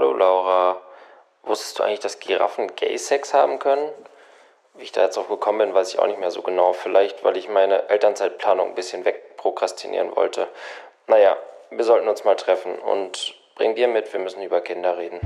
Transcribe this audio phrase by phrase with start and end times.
[0.00, 0.80] Hallo Laura,
[1.42, 3.88] wusstest du eigentlich, dass Giraffen Gay-Sex haben können?
[4.76, 6.72] Wie ich da jetzt drauf gekommen bin, weiß ich auch nicht mehr so genau.
[6.72, 10.46] Vielleicht, weil ich meine Elternzeitplanung ein bisschen wegprokrastinieren wollte.
[11.08, 11.36] Naja,
[11.72, 15.18] wir sollten uns mal treffen und bring dir mit, wir müssen über Kinder reden.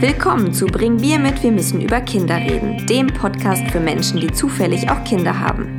[0.00, 4.32] Willkommen zu Bring Bier mit, wir müssen über Kinder reden, dem Podcast für Menschen, die
[4.32, 5.76] zufällig auch Kinder haben.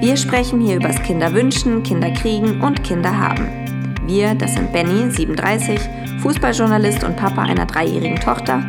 [0.00, 3.61] Wir sprechen hier übers Kinderwünschen, Kinderkriegen und Kinderhaben.
[4.12, 5.80] Wir, das sind Benny, 37,
[6.20, 8.62] Fußballjournalist und Papa einer dreijährigen Tochter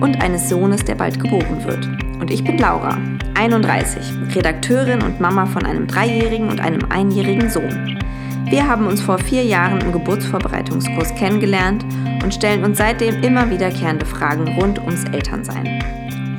[0.00, 1.86] und eines Sohnes, der bald geboren wird.
[2.18, 2.96] Und ich bin Laura,
[3.34, 7.98] 31, Redakteurin und Mama von einem dreijährigen und einem einjährigen Sohn.
[8.46, 11.84] Wir haben uns vor vier Jahren im Geburtsvorbereitungskurs kennengelernt
[12.24, 15.84] und stellen uns seitdem immer wiederkehrende Fragen rund ums Elternsein.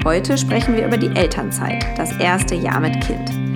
[0.04, 3.47] Heute sprechen wir über die Elternzeit, das erste Jahr mit Kind.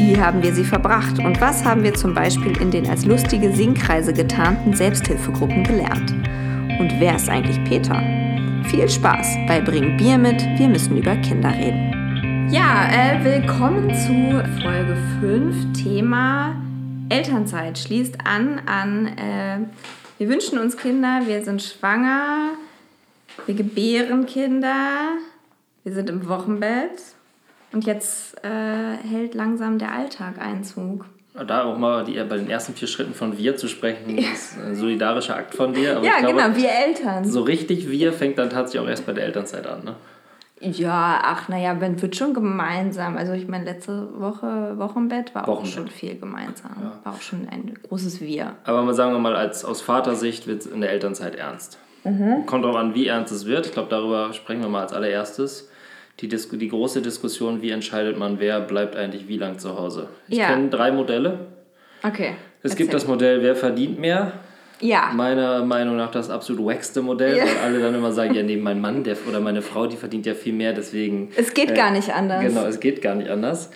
[0.00, 3.52] Wie haben wir sie verbracht und was haben wir zum Beispiel in den als lustige
[3.52, 6.12] Singkreise getarnten Selbsthilfegruppen gelernt?
[6.80, 8.02] Und wer ist eigentlich Peter?
[8.70, 12.48] Viel Spaß bei Bring Bier mit, wir müssen über Kinder reden.
[12.50, 16.56] Ja, äh, willkommen zu Folge 5, Thema
[17.10, 17.78] Elternzeit.
[17.78, 19.58] Schließt an an, äh,
[20.16, 22.52] wir wünschen uns Kinder, wir sind schwanger,
[23.44, 25.18] wir gebären Kinder,
[25.84, 27.19] wir sind im Wochenbett
[27.72, 31.06] und jetzt äh, hält langsam der Alltag Einzug.
[31.46, 34.74] Da auch mal die, bei den ersten vier Schritten von wir zu sprechen, ist ein
[34.74, 35.96] solidarischer Akt von dir.
[35.96, 37.24] Aber ja, glaube, genau, wir Eltern.
[37.24, 39.94] So richtig wir fängt dann tatsächlich auch erst bei der Elternzeit an, ne?
[40.62, 43.16] Ja, ach naja, man wird schon gemeinsam.
[43.16, 45.70] Also ich meine, letzte Woche Wochenbett war Wochenbett.
[45.70, 46.72] auch schon viel gemeinsam.
[46.82, 47.00] Ja.
[47.02, 48.56] War auch schon ein großes Wir.
[48.64, 51.78] Aber mal sagen wir mal, als, aus Vatersicht wird es in der Elternzeit ernst.
[52.04, 52.44] Mhm.
[52.44, 53.66] Kommt darauf an, wie ernst es wird.
[53.66, 55.69] Ich glaube, darüber sprechen wir mal als allererstes
[56.20, 60.08] die, Dis die große Diskussion, wie entscheidet man, wer bleibt eigentlich wie lang zu Hause.
[60.28, 60.48] Ich ja.
[60.48, 61.46] kenne drei Modelle.
[62.02, 62.34] Okay.
[62.62, 64.32] Es gibt das Modell, wer verdient mehr.
[64.80, 65.12] Ja.
[65.14, 67.44] Meiner Meinung nach das absolut wackste Modell, ja.
[67.44, 70.26] weil alle dann immer sagen, ja, nee, mein Mann der, oder meine Frau, die verdient
[70.26, 71.30] ja viel mehr, deswegen...
[71.36, 72.42] Es geht äh, gar nicht anders.
[72.42, 73.70] Genau, es geht gar nicht anders.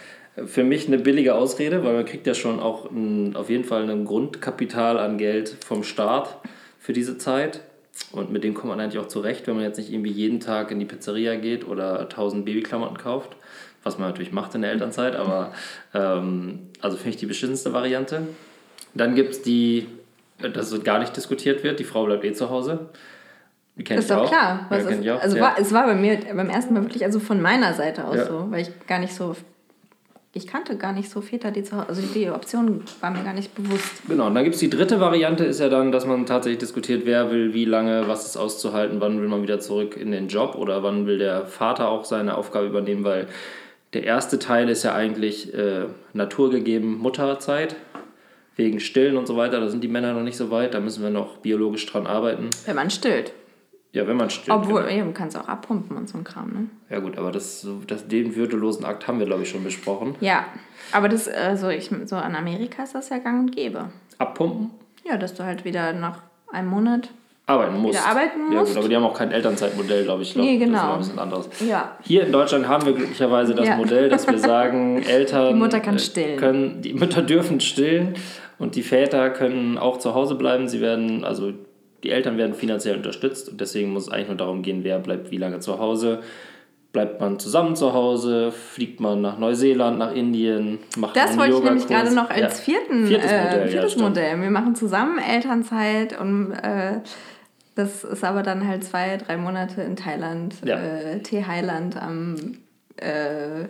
[0.46, 3.88] Für mich eine billige Ausrede, weil man kriegt ja schon auch ein, auf jeden Fall
[3.88, 6.38] ein Grundkapital an Geld vom Staat
[6.78, 7.60] für diese Zeit.
[8.12, 10.70] Und mit dem kommt man eigentlich auch zurecht, wenn man jetzt nicht irgendwie jeden Tag
[10.70, 13.36] in die Pizzeria geht oder 1000 Babyklamotten kauft.
[13.82, 15.52] Was man natürlich macht in der Elternzeit, aber
[15.92, 18.22] ähm, also finde ich die beschissenste Variante.
[18.94, 19.88] Dann gibt es die,
[20.38, 22.88] dass gar nicht diskutiert wird, die Frau bleibt eh zu Hause.
[23.76, 24.28] Die ist doch auch.
[24.28, 24.68] klar.
[24.70, 25.42] Ja, ist, also ja.
[25.42, 28.26] war, es war bei mir beim ersten Mal wirklich also von meiner Seite aus ja.
[28.26, 29.34] so, weil ich gar nicht so
[30.36, 33.32] ich kannte gar nicht so Väter, die zu Hause, also die Option war mir gar
[33.32, 34.02] nicht bewusst.
[34.08, 37.02] Genau, und dann gibt es die dritte Variante, ist ja dann, dass man tatsächlich diskutiert,
[37.04, 40.56] wer will wie lange, was ist auszuhalten, wann will man wieder zurück in den Job
[40.56, 43.28] oder wann will der Vater auch seine Aufgabe übernehmen, weil
[43.92, 45.84] der erste Teil ist ja eigentlich äh,
[46.14, 47.76] naturgegeben Mutterzeit,
[48.56, 51.02] wegen Stillen und so weiter, da sind die Männer noch nicht so weit, da müssen
[51.02, 52.50] wir noch biologisch dran arbeiten.
[52.66, 53.32] Wenn man stillt.
[53.94, 54.50] Ja, wenn man stillt.
[54.50, 54.94] Obwohl, genau.
[54.96, 56.66] ja, man kann es auch abpumpen und so ein Kram, ne?
[56.90, 60.16] Ja gut, aber das, das, den würdelosen Akt haben wir, glaube ich, schon besprochen.
[60.20, 60.46] Ja,
[60.90, 63.90] aber das, also ich, so an Amerika ist das ja gang und gäbe.
[64.18, 64.70] Abpumpen?
[65.04, 66.18] Ja, dass du halt wieder nach
[66.50, 67.10] einem Monat
[67.46, 67.94] arbeiten musst.
[67.94, 68.52] Wieder arbeiten musst.
[68.52, 70.34] Ja gut, aber die haben auch kein Elternzeitmodell, glaube ich.
[70.34, 70.72] Glaub, nee, genau.
[70.72, 71.48] Das ist ein bisschen anderes.
[71.60, 71.96] Ja.
[72.02, 73.76] Hier in Deutschland haben wir glücklicherweise das ja.
[73.76, 75.54] Modell, dass wir sagen, Eltern...
[75.54, 76.36] Die Mutter kann stillen.
[76.36, 78.14] Können, die Mütter dürfen stillen
[78.58, 80.66] und die Väter können auch zu Hause bleiben.
[80.66, 81.52] Sie werden, also
[82.04, 85.30] die Eltern werden finanziell unterstützt und deswegen muss es eigentlich nur darum gehen, wer bleibt
[85.30, 86.20] wie lange zu Hause.
[86.92, 88.52] Bleibt man zusammen zu Hause?
[88.52, 90.78] Fliegt man nach Neuseeland, nach Indien?
[90.96, 94.40] Macht das wollte ich nämlich gerade noch als vierten, viertes, äh, Modell, viertes ja, Modell.
[94.40, 97.00] Wir machen zusammen Elternzeit und äh,
[97.74, 100.76] das ist aber dann halt zwei, drei Monate in Thailand, ja.
[100.76, 102.36] äh, Thai-Highland am
[102.96, 103.64] äh,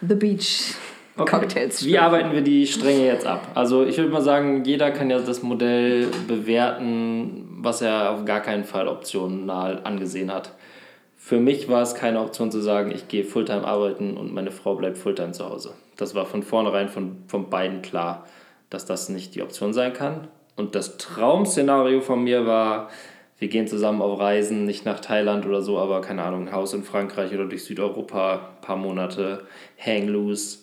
[0.00, 0.74] The Beach.
[1.22, 1.38] Okay.
[1.38, 1.84] Cocktails.
[1.84, 3.48] Wie arbeiten wir die Stränge jetzt ab?
[3.54, 8.40] Also ich würde mal sagen, jeder kann ja das Modell bewerten, was er auf gar
[8.40, 10.52] keinen Fall optional angesehen hat.
[11.16, 14.74] Für mich war es keine Option zu sagen, ich gehe Fulltime arbeiten und meine Frau
[14.74, 15.74] bleibt Fulltime zu Hause.
[15.96, 18.26] Das war von vornherein von, von beiden klar,
[18.70, 20.28] dass das nicht die Option sein kann.
[20.56, 22.88] Und das Traum-Szenario von mir war,
[23.38, 26.72] wir gehen zusammen auf Reisen, nicht nach Thailand oder so, aber keine Ahnung, ein Haus
[26.74, 29.44] in Frankreich oder durch Südeuropa, ein paar Monate,
[29.78, 30.60] hang loose,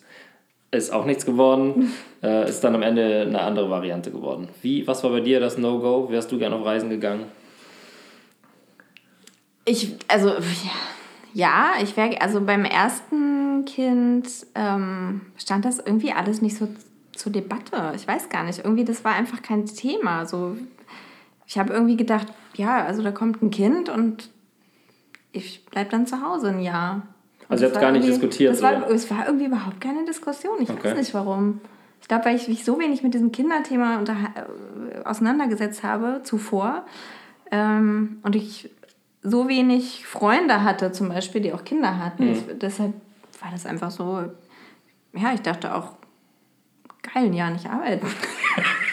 [0.72, 1.94] ist auch nichts geworden.
[2.24, 4.50] äh, ist dann am Ende eine andere Variante geworden.
[4.62, 6.10] Wie, was war bei dir das No-Go?
[6.10, 7.25] Wärst du gern auf Reisen gegangen?
[9.66, 10.34] Ich, also,
[11.34, 16.69] ja, ich wäre, also beim ersten Kind ähm, stand das irgendwie alles nicht so
[17.14, 17.92] zur Debatte.
[17.96, 18.60] Ich weiß gar nicht.
[18.64, 20.25] Irgendwie, das war einfach kein Thema.
[20.25, 20.56] So,
[21.46, 24.30] ich habe irgendwie gedacht, ja, also da kommt ein Kind und
[25.31, 27.08] ich bleibe dann zu Hause ein Jahr.
[27.49, 28.53] Also ihr habt gar nicht diskutiert?
[28.53, 30.55] Das war, es war irgendwie überhaupt keine Diskussion.
[30.59, 30.91] Ich okay.
[30.91, 31.61] weiß nicht warum.
[32.01, 36.85] Ich glaube, weil ich mich so wenig mit diesem Kinderthema unter, äh, auseinandergesetzt habe zuvor,
[37.49, 38.69] Ähm, und ich
[39.23, 42.25] so wenig Freunde hatte, zum Beispiel, die auch Kinder hatten.
[42.25, 42.33] Mhm.
[42.33, 42.94] Das, deshalb
[43.41, 44.23] war das einfach so,
[45.13, 45.94] ja, ich dachte auch,
[47.01, 48.07] geil, ein Jahr nicht arbeiten.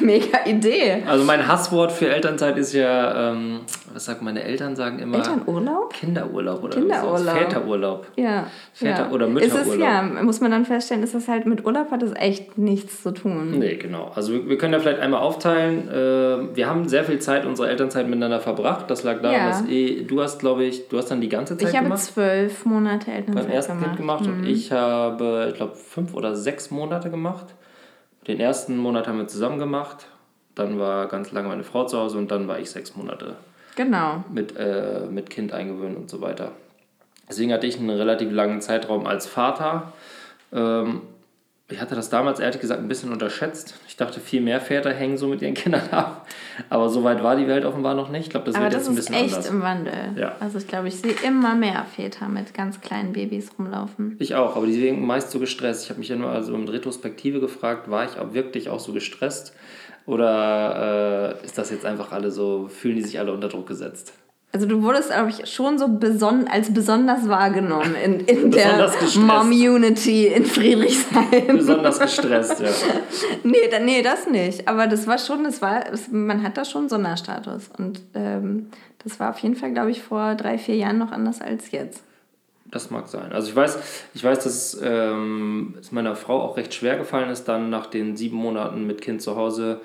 [0.04, 1.02] Mega Idee.
[1.06, 3.60] Also mein Hasswort für Elternzeit ist ja, ähm,
[3.92, 5.16] was sagt meine Eltern sagen immer?
[5.18, 5.92] Elternurlaub?
[5.92, 7.36] Kinderurlaub oder Kinderurlaub.
[7.36, 8.06] Väterurlaub.
[8.16, 8.46] Ja.
[8.74, 9.10] Väter- ja.
[9.10, 9.80] oder Ist es, Mütterurlaub.
[9.80, 13.12] ja, muss man dann feststellen, ist das halt mit Urlaub hat das echt nichts zu
[13.12, 13.58] tun.
[13.58, 14.10] Nee, genau.
[14.14, 15.88] Also wir, wir können ja vielleicht einmal aufteilen.
[15.88, 18.90] Äh, wir haben sehr viel Zeit unserer Elternzeit miteinander verbracht.
[18.90, 19.48] Das lag daran, Ja.
[19.48, 22.00] dass eh, du hast, glaube ich, du hast dann die ganze Zeit Ich habe gemacht.
[22.02, 23.86] zwölf Monate Elternzeit beim ersten gemacht.
[23.86, 27.46] Kind gemacht und ich habe, ich glaube, fünf oder sechs Monate gemacht.
[28.26, 30.06] Den ersten Monat haben wir zusammen gemacht.
[30.54, 33.36] Dann war ganz lange meine Frau zu Hause und dann war ich sechs Monate
[33.76, 34.24] Genau.
[34.32, 36.52] mit, äh, mit Kind eingewöhnt und so weiter.
[37.28, 39.92] Deswegen hatte ich einen relativ langen Zeitraum als Vater.
[40.52, 41.02] Ähm,
[41.68, 43.74] ich hatte das damals ehrlich gesagt ein bisschen unterschätzt.
[43.86, 46.26] Ich dachte, viel mehr Väter hängen so mit ihren Kindern ab.
[46.68, 48.24] Aber so weit war die Welt offenbar noch nicht.
[48.24, 49.50] Ich glaube, das Aber wird das jetzt ein ist bisschen echt anders.
[49.50, 49.94] im Wandel.
[50.16, 50.36] Ja.
[50.40, 54.16] Also ich glaube, ich sehe immer mehr Väter mit ganz kleinen Babys rumlaufen.
[54.18, 55.84] Ich auch, aber die sind meist so gestresst.
[55.84, 58.92] Ich habe mich ja nur also in Retrospektive gefragt, war ich auch wirklich auch so
[58.92, 59.54] gestresst?
[60.06, 64.12] Oder äh, ist das jetzt einfach alle so, fühlen die sich alle unter Druck gesetzt?
[64.52, 68.90] Also du wurdest, glaube ich, schon so beson als besonders wahrgenommen in, in der.
[69.16, 71.56] Mom-Unity in Friedrichshain.
[71.56, 72.68] Besonders gestresst, ja.
[73.44, 74.66] Nee, da, nee, das nicht.
[74.66, 77.70] Aber das war schon, das war, es, man hat da schon Sonderstatus.
[77.78, 78.70] Und ähm,
[79.04, 82.02] das war auf jeden Fall, glaube ich, vor drei, vier Jahren noch anders als jetzt.
[82.66, 83.32] Das mag sein.
[83.32, 83.78] Also ich weiß,
[84.14, 88.16] ich weiß, dass ähm, es meiner Frau auch recht schwer gefallen ist, dann nach den
[88.16, 89.80] sieben Monaten mit Kind zu Hause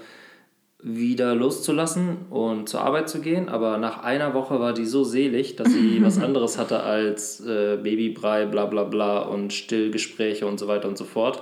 [0.88, 3.50] wieder loszulassen und zur Arbeit zu gehen.
[3.50, 7.78] Aber nach einer Woche war die so selig, dass sie was anderes hatte als äh,
[7.82, 11.42] Babybrei, bla bla bla und Stillgespräche und so weiter und so fort,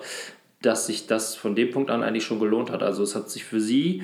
[0.62, 2.84] dass sich das von dem Punkt an eigentlich schon gelohnt hat.
[2.84, 4.04] Also es hat sich für sie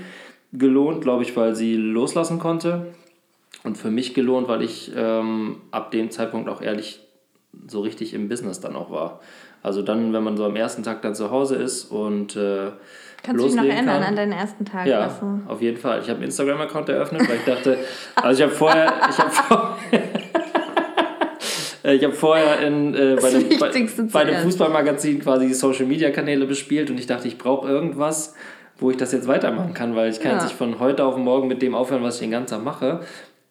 [0.51, 2.87] gelohnt, glaube ich, weil sie loslassen konnte.
[3.63, 6.99] Und für mich gelohnt, weil ich ähm, ab dem Zeitpunkt auch ehrlich
[7.65, 9.21] so richtig im Business dann auch war.
[9.63, 12.71] Also dann, wenn man so am ersten Tag dann zu Hause ist und äh,
[13.23, 14.03] Kannst du dich noch erinnern kann.
[14.03, 14.85] an deinen ersten Tag?
[14.87, 15.99] Ja, du- auf jeden Fall.
[16.01, 17.77] Ich habe einen Instagram-Account eröffnet, weil ich dachte,
[18.15, 19.77] also ich habe vorher, ich habe vor,
[21.83, 23.71] Äh, ich habe vorher in, äh, bei, einem, bei,
[24.11, 24.43] bei einem.
[24.43, 28.35] Fußballmagazin quasi die Social-Media-Kanäle bespielt und ich dachte, ich brauche irgendwas,
[28.77, 30.37] wo ich das jetzt weitermachen kann, weil ich kann Ja.
[30.37, 33.01] jetzt nicht von heute auf morgen mit dem aufhören, was ich den ganzen Tag mache.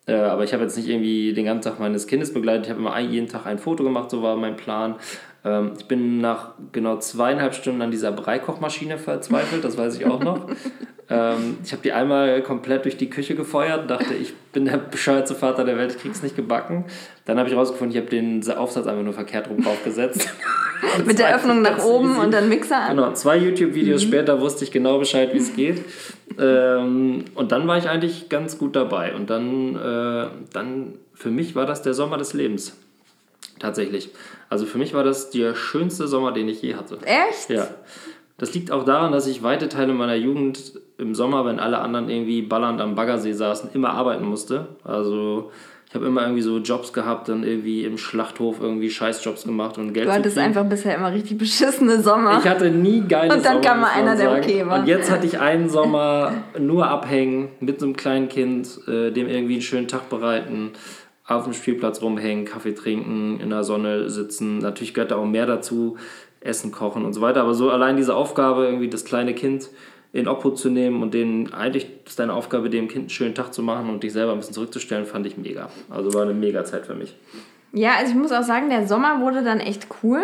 [0.06, 2.64] Äh, aber ich habe jetzt nicht irgendwie den ganzen Tag meines Kindes begleitet.
[2.64, 4.94] Ich habe immer jeden Tag ein Foto gemacht, so war mein Plan.
[5.44, 10.22] Ähm, ich bin nach genau zweieinhalb Stunden an dieser Breikochmaschine verzweifelt, das weiß ich auch
[10.22, 10.48] noch.
[11.10, 15.34] ähm, ich habe die einmal komplett durch die Küche gefeuert, dachte, ich bin der bescheuerte
[15.34, 16.84] Vater der Welt, ich krieg's nicht gebacken.
[17.24, 20.28] Dann habe ich rausgefunden, ich habe den Aufsatz einfach nur verkehrt rum draufgesetzt.
[21.06, 22.20] Mit der Öffnung nach oben easy.
[22.20, 22.96] und dann Mixer an.
[22.96, 25.84] Genau, zwei YouTube-Videos später wusste ich genau Bescheid, wie es geht.
[26.38, 29.14] Ähm, und dann war ich eigentlich ganz gut dabei.
[29.14, 32.76] Und dann, äh, dann, für mich war das der Sommer des Lebens.
[33.58, 34.10] Tatsächlich.
[34.50, 36.98] Also für mich war das der schönste Sommer, den ich je hatte.
[37.04, 37.50] Echt?
[37.50, 37.68] Ja.
[38.38, 42.08] Das liegt auch daran, dass ich weite Teile meiner Jugend im Sommer, wenn alle anderen
[42.08, 44.68] irgendwie ballernd am Baggersee saßen, immer arbeiten musste.
[44.84, 45.50] Also
[45.88, 49.94] ich habe immer irgendwie so Jobs gehabt, dann irgendwie im Schlachthof irgendwie Scheißjobs gemacht und
[49.94, 52.38] Geld Du hattest einfach bisher immer richtig beschissene Sommer.
[52.38, 54.42] Ich hatte nie geile Und dann Sommer, kam mal einer, der sagen.
[54.42, 54.80] okay war.
[54.80, 59.28] Und jetzt hatte ich einen Sommer nur abhängen mit so einem kleinen Kind, äh, dem
[59.28, 60.72] irgendwie einen schönen Tag bereiten,
[61.28, 64.58] auf dem Spielplatz rumhängen, Kaffee trinken, in der Sonne sitzen.
[64.58, 65.96] Natürlich gehört da auch mehr dazu,
[66.40, 67.42] Essen kochen und so weiter.
[67.42, 69.68] Aber so allein diese Aufgabe, irgendwie das kleine Kind
[70.12, 73.52] in Obhut zu nehmen und denen, eigentlich ist deine Aufgabe, dem Kind einen schönen Tag
[73.52, 75.68] zu machen und dich selber ein bisschen zurückzustellen, fand ich mega.
[75.90, 77.14] Also war eine mega Zeit für mich.
[77.72, 80.22] Ja, also ich muss auch sagen, der Sommer wurde dann echt cool,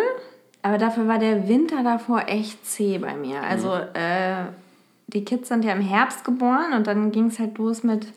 [0.63, 3.43] aber dafür war der Winter davor echt zäh bei mir.
[3.43, 4.45] Also äh,
[5.07, 8.07] die Kids sind ja im Herbst geboren und dann ging es halt los mit,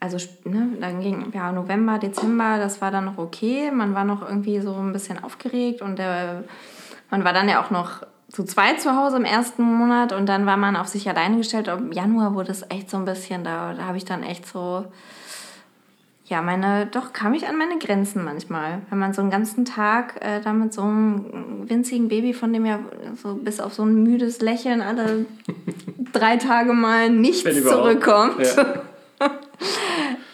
[0.00, 3.70] also ne, dann ging ja November, Dezember, das war dann noch okay.
[3.70, 6.44] Man war noch irgendwie so ein bisschen aufgeregt und der,
[7.10, 10.46] man war dann ja auch noch zu zweit zu Hause im ersten Monat und dann
[10.46, 11.68] war man auf sich alleine gestellt.
[11.68, 14.84] Im Januar wurde es echt so ein bisschen, da, da habe ich dann echt so
[16.26, 18.80] ja, meine, doch kam ich an meine Grenzen manchmal.
[18.88, 22.64] Wenn man so einen ganzen Tag äh, da mit so einem winzigen Baby, von dem
[22.64, 22.78] ja
[23.22, 25.26] so bis auf so ein müdes Lächeln alle
[26.12, 28.40] drei Tage mal nichts zurückkommt.
[28.56, 28.82] Ja.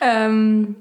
[0.02, 0.76] Ähm,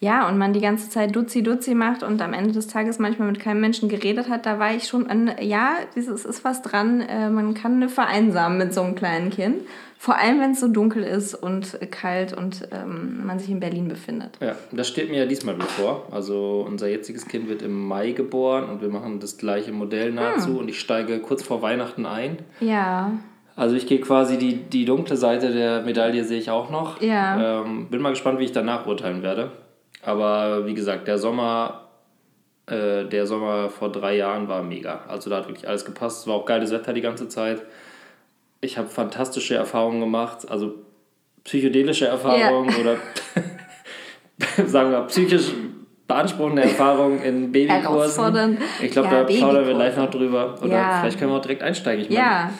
[0.00, 3.38] ja, und man die ganze Zeit Duzi-Duzi macht und am Ende des Tages manchmal mit
[3.38, 7.30] keinem Menschen geredet hat, da war ich schon an, ja, dieses ist was dran, äh,
[7.30, 9.62] man kann eine vereinsamen mit so einem kleinen Kind.
[9.98, 13.86] Vor allem, wenn es so dunkel ist und kalt und ähm, man sich in Berlin
[13.86, 14.36] befindet.
[14.40, 16.08] Ja, das steht mir ja diesmal bevor.
[16.10, 20.58] Also unser jetziges Kind wird im Mai geboren und wir machen das gleiche Modell nahezu
[20.58, 22.38] und ich steige kurz vor Weihnachten ein.
[22.58, 23.12] Ja,
[23.54, 27.00] Also ich gehe quasi die, die dunkle Seite der Medaille sehe ich auch noch.
[27.02, 27.60] Ja.
[27.62, 29.50] Ähm, bin mal gespannt, wie ich danach urteilen werde.
[30.04, 31.88] Aber wie gesagt, der Sommer,
[32.66, 35.00] äh, der Sommer vor drei Jahren war mega.
[35.08, 36.22] Also da hat wirklich alles gepasst.
[36.22, 37.62] Es war auch geiles Wetter die ganze Zeit.
[38.60, 40.50] Ich habe fantastische Erfahrungen gemacht.
[40.50, 40.74] Also
[41.44, 42.96] psychedelische Erfahrungen oder
[44.66, 45.52] sagen wir psychisch
[46.08, 48.58] beanspruchende Erfahrungen in Babykursen.
[48.82, 50.54] Ich glaube, Ja, da plaudern wir gleich noch drüber.
[50.62, 51.00] Oder Ja.
[51.00, 52.04] vielleicht können wir auch direkt einsteigen.
[52.04, 52.50] Ich meine, Ja.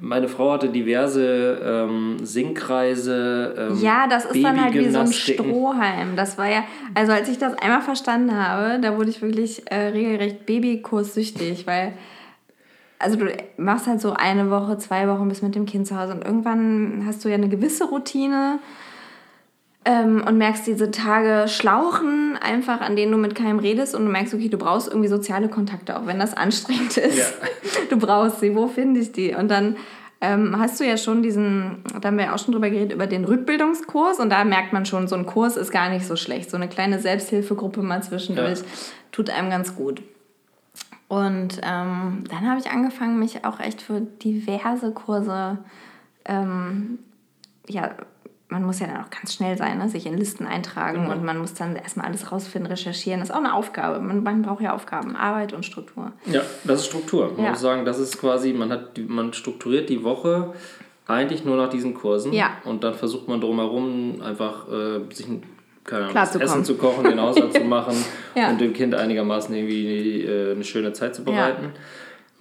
[0.00, 3.54] Meine Frau hatte diverse ähm, Singkreise.
[3.56, 5.12] Ähm, Ja, das ist dann halt wie so ein.
[5.12, 6.16] Strohhalm.
[6.16, 9.88] Das war ja, also als ich das einmal verstanden habe, da wurde ich wirklich äh,
[9.88, 11.92] regelrecht Babykurssüchtig, weil,
[12.98, 16.14] also du machst halt so eine Woche, zwei Wochen bis mit dem Kind zu Hause
[16.14, 18.58] und irgendwann hast du ja eine gewisse Routine
[19.84, 24.10] ähm, und merkst diese Tage schlauchen einfach, an denen du mit keinem redest und du
[24.10, 27.18] merkst, okay, du brauchst irgendwie soziale Kontakte, auch wenn das anstrengend ist.
[27.18, 27.24] Ja.
[27.90, 29.34] Du brauchst sie, wo finde ich die?
[29.34, 29.76] Und dann
[30.22, 33.06] ähm, hast du ja schon diesen, da haben wir ja auch schon drüber geredet, über
[33.06, 36.48] den Rückbildungskurs und da merkt man schon, so ein Kurs ist gar nicht so schlecht.
[36.50, 38.64] So eine kleine Selbsthilfegruppe mal zwischendurch Ja.
[39.10, 40.00] tut einem ganz gut.
[41.08, 45.58] Und ähm, dann habe ich angefangen, mich auch echt für diverse Kurse,
[46.24, 46.98] ähm,
[47.68, 47.90] ja,
[48.52, 49.88] man muss ja dann auch ganz schnell sein, ne?
[49.88, 53.18] sich in Listen eintragen und man muss dann erstmal alles rausfinden, recherchieren.
[53.20, 53.98] Das ist auch eine Aufgabe.
[54.00, 56.12] Man, man braucht ja Aufgaben, Arbeit und Struktur.
[56.26, 57.32] Ja, das ist Struktur.
[57.34, 57.50] Man Ja.
[57.50, 60.52] muss sagen, das ist quasi, man hat, man strukturiert die Woche
[61.08, 62.32] eigentlich nur nach diesen Kursen.
[62.32, 62.50] Ja.
[62.64, 65.42] Und dann versucht man drumherum einfach äh, sich ein
[65.84, 66.46] keine Ahnung, Klarzukommen.
[66.46, 67.96] Essen zu kochen, den Haushalt zu machen
[68.36, 68.50] Ja.
[68.50, 71.72] und dem Kind einigermaßen irgendwie äh, eine schöne Zeit zu bereiten.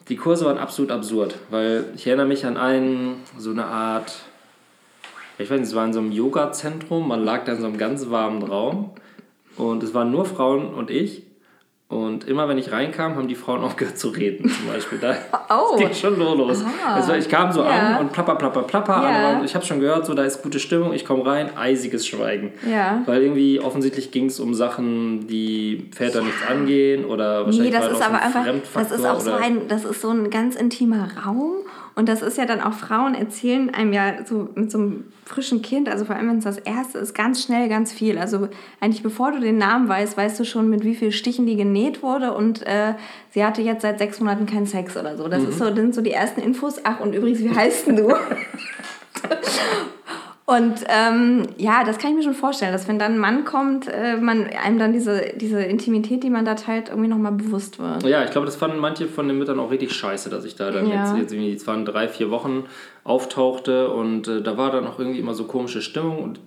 [0.10, 4.14] Die Kurse waren absolut absurd, weil ich erinnere mich an einen, so eine Art,
[5.42, 7.78] ich weiß nicht, es war in so einem Yoga-Zentrum, man lag da in so einem
[7.78, 8.92] ganz warmen Raum
[9.58, 11.24] und es waren nur Frauen und ich.
[11.88, 14.98] Und immer wenn ich reinkam, haben die Frauen aufgehört zu reden, zum Beispiel.
[15.00, 15.14] Da
[15.50, 15.76] Oh.
[15.78, 16.64] ging schon nur los.
[16.88, 17.98] Also ich kam so Ja.
[17.98, 18.94] an und plapper, plapper, plapper.
[18.94, 19.24] Ja.
[19.34, 20.94] waren- Ich habe schon gehört, so da ist gute Stimmung.
[20.94, 22.54] Ich komme rein, eisiges Schweigen.
[22.66, 23.02] Ja.
[23.08, 27.92] Weil irgendwie offensichtlich ging es um Sachen, die Väter nichts angehen oder wahrscheinlich Nee, das
[27.92, 31.10] ist aber ein einfach, das ist auch so ein, das ist so ein ganz intimer
[31.26, 31.56] Raum
[31.96, 35.62] und das ist ja dann auch Frauen erzählen einem ja so mit so einem frischen
[35.62, 38.18] Kind, also vor allem wenn es das erste ist, ganz schnell ganz viel.
[38.18, 38.48] Also
[38.80, 42.02] eigentlich bevor du den Namen weißt, weißt du schon mit wie vielen Stichen die genäht
[42.02, 42.96] wurde und äh,
[43.32, 45.28] sie hatte jetzt seit sechs Monaten keinen Sex oder so.
[45.28, 46.82] Das ist so, das sind so die ersten Infos.
[46.84, 48.14] Ach und übrigens, wie heißt denn du?
[50.52, 53.88] Und ähm, ja, das kann ich mir schon vorstellen, dass wenn dann ein Mann kommt,
[53.88, 58.04] äh, man einem dann diese, diese Intimität, die man da teilt, irgendwie nochmal bewusst wird.
[58.04, 60.70] Ja, ich glaube, das fanden manche von den Müttern auch richtig scheiße, dass ich da
[60.72, 61.04] dann Ja.
[61.04, 62.66] jetzt, jetzt irgendwie, es waren drei, vier Wochen,
[63.06, 66.42] auftauchte und äh, da war dann auch irgendwie immer so komische Stimmung und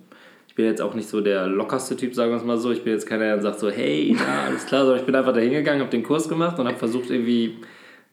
[0.47, 2.71] ich bin jetzt auch nicht so der lockerste Typ, sagen wir es mal so.
[2.71, 5.33] Ich bin jetzt keiner, der sagt so, hey, na, alles klar, sondern ich bin einfach
[5.33, 7.57] da hingegangen, habe den Kurs gemacht und habe versucht irgendwie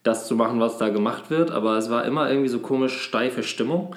[0.03, 3.41] das zu machen, was da gemacht wird, aber es war immer irgendwie so komisch steife
[3.41, 3.95] Stimmung.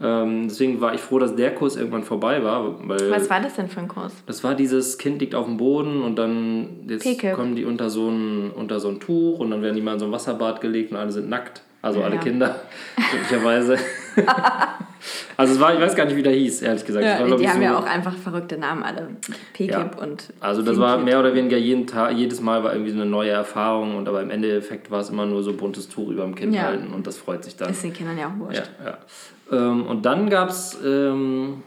[0.00, 3.56] Ähm, deswegen war ich froh, dass der Kurs irgendwann vorbei war, weil Was war das
[3.56, 4.14] denn für ein Kurs?
[4.24, 8.08] das war dieses Kind liegt auf dem Boden und dann jetzt kommen die unter so,
[8.08, 10.90] ein, unter so ein Tuch und dann werden die mal in so ein Wasserbad gelegt
[10.92, 11.62] und alle sind nackt.
[11.82, 12.20] Also alle Ja.
[12.22, 12.56] Kinder,
[13.10, 13.76] glücklicherweise.
[15.36, 17.04] also es war, ich weiß gar nicht, wie der hieß, ehrlich gesagt.
[17.04, 19.08] War, Ja, glaub die haben so, ja auch einfach verrückte Namen alle.
[19.52, 19.90] PKIP Ja.
[20.02, 20.32] und.
[20.40, 23.30] Also das war mehr oder weniger jeden Tag, jedes Mal war irgendwie so eine neue
[23.30, 26.54] Erfahrung und aber im Endeffekt war es immer nur so buntes Tuch über dem Kind
[26.54, 26.62] Ja.
[26.64, 27.70] halten und das freut sich dann.
[27.70, 28.62] Ist den Kindern ja auch wurscht.
[28.84, 28.98] Ja, ja.
[29.56, 31.62] Ähm, und dann gab es, ähm,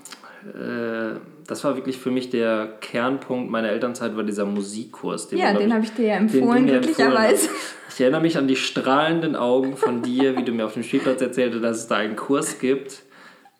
[0.45, 5.27] äh, das war wirklich für mich der Kernpunkt meiner Elternzeit, war dieser Musikkurs.
[5.31, 7.49] Ja, du, den habe ich dir ja den empfohlen, glücklicherweise.
[7.89, 11.21] Ich erinnere mich an die strahlenden Augen von dir, wie du mir auf dem Spielplatz
[11.21, 13.03] erzählte, dass es da einen Kurs gibt,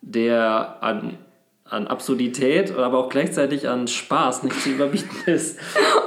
[0.05, 1.17] der an,
[1.65, 5.59] an Absurdität, aber auch gleichzeitig an Spaß nicht zu überbieten ist.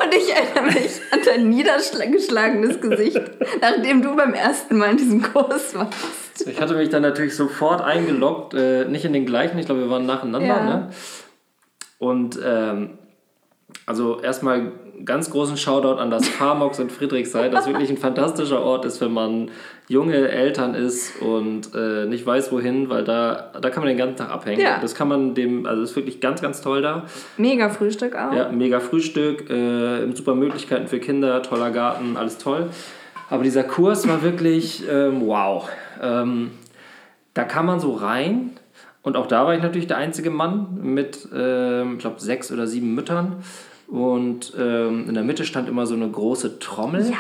[0.02, 3.20] Und ich erinnere mich an dein niedergeschlagenes Gesicht,
[3.60, 6.46] nachdem du beim ersten Mal in diesem Kurs warst.
[6.46, 9.90] Ich hatte mich dann natürlich sofort eingeloggt, äh, nicht in den gleichen, ich glaube, wir
[9.90, 10.46] waren nacheinander.
[10.46, 10.64] Ja.
[10.64, 10.90] Ne?
[11.98, 12.98] Und ähm,
[13.84, 14.72] also erstmal
[15.04, 19.12] ganz großen Shoutout an das Farmox in Friedrichshain, das wirklich ein fantastischer Ort ist, wenn
[19.12, 19.50] man
[19.88, 24.16] junge Eltern ist und äh, nicht weiß wohin, weil da, da kann man den ganzen
[24.16, 24.60] Tag abhängen.
[24.60, 24.78] Ja.
[24.80, 27.06] Das kann man dem, also ist wirklich ganz, ganz toll da.
[27.38, 28.34] Mega Frühstück auch.
[28.34, 32.68] Ja, mega Frühstück, äh, super Möglichkeiten für Kinder, toller Garten, alles toll.
[33.30, 35.68] Aber dieser Kurs war wirklich ähm, wow.
[36.02, 36.50] Ähm,
[37.34, 38.50] da kam man so rein
[39.02, 42.66] und auch da war ich natürlich der einzige Mann mit, ähm, ich glaube, sechs oder
[42.66, 43.36] sieben Müttern.
[43.86, 47.06] Und ähm, in der Mitte stand immer so eine große Trommel.
[47.10, 47.16] Ja.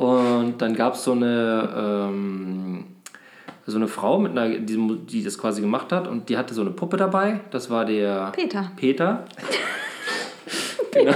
[0.00, 2.84] Und dann gab es so eine, ähm,
[3.66, 6.62] so eine Frau, mit einer, die, die das quasi gemacht hat und die hatte so
[6.62, 7.40] eine Puppe dabei.
[7.50, 8.72] Das war der Peter.
[8.76, 9.24] Peter.
[10.90, 11.12] genau.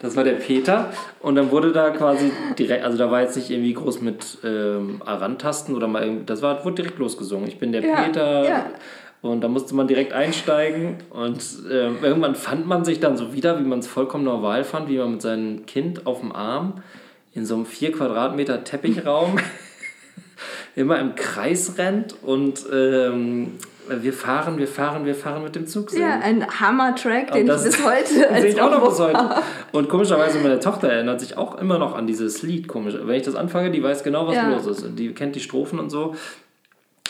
[0.00, 0.92] Das war der Peter.
[1.20, 5.00] Und dann wurde da quasi direkt, also da war jetzt nicht irgendwie groß mit ähm,
[5.04, 7.48] Arantasten oder mal, das war, wurde direkt losgesungen.
[7.48, 8.44] Ich bin der Ja, Peter.
[8.46, 8.66] ja.
[9.20, 10.96] Und da musste man direkt einsteigen.
[11.10, 14.88] Und ähm, irgendwann fand man sich dann so wieder, wie man es vollkommen normal fand,
[14.88, 16.82] wie man mit seinem Kind auf dem Arm
[17.34, 19.36] in so einem 4 Quadratmeter Teppichraum
[20.76, 23.52] immer im Kreis rennt und ähm,
[23.88, 26.06] wir fahren, wir fahren, wir fahren mit dem Zug singen.
[26.08, 29.36] Ja, ein Hammer-Track, den ich das- bis heute als ich auch noch bis heute.
[29.72, 32.68] Und komischerweise, meine Tochter erinnert sich auch immer noch an dieses Lied.
[32.68, 32.94] Komisch.
[33.02, 34.48] Wenn ich das anfange, die weiß genau, was Ja.
[34.50, 34.84] los ist.
[34.84, 36.14] Und die kennt die Strophen und so.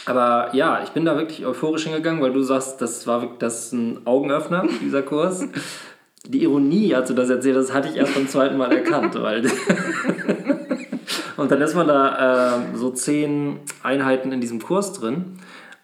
[0.09, 4.07] Aber ja, ich bin da wirklich euphorisch hingegangen, weil du sagst, das war das ein
[4.07, 5.45] Augenöffner, dieser Kurs.
[6.27, 9.15] Die Ironie, als du das erzählt hast, hatte ich erst beim zweiten Mal erkannt.
[9.21, 9.45] Weil
[11.37, 15.39] und dann ist man da ähm, so zehn Einheiten in diesem Kurs drin.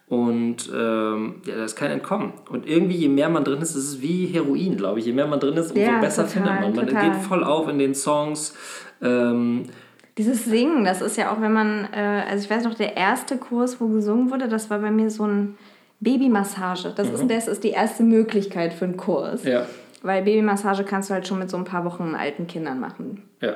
[0.07, 2.33] Und ähm, ja, da ist kein Entkommen.
[2.49, 5.05] Und irgendwie, je mehr man drin ist, ist es wie Heroin, glaube ich.
[5.05, 6.75] Je mehr man drin ist, umso Ja, besser total, findet man.
[6.75, 7.11] Man total.
[7.11, 8.55] geht voll auf in den Songs.
[9.01, 9.63] Ähm,
[10.17, 13.37] Dieses Singen, das ist ja auch, wenn man, äh, also ich weiß noch, der erste
[13.37, 15.57] Kurs, wo gesungen wurde, das war bei mir so ein
[15.99, 16.93] Babymassage.
[16.95, 19.43] Das, ist, das ist die erste Möglichkeit für einen Kurs.
[19.43, 19.49] Mhm.
[19.49, 19.65] ja,
[20.03, 23.23] Weil Babymassage kannst du halt schon mit so ein paar Wochen alten Kindern machen.
[23.41, 23.55] ja.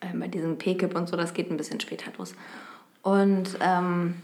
[0.00, 2.34] äh, bei diesem PKIP und so, das geht ein bisschen später los.
[3.02, 4.14] Und ähm,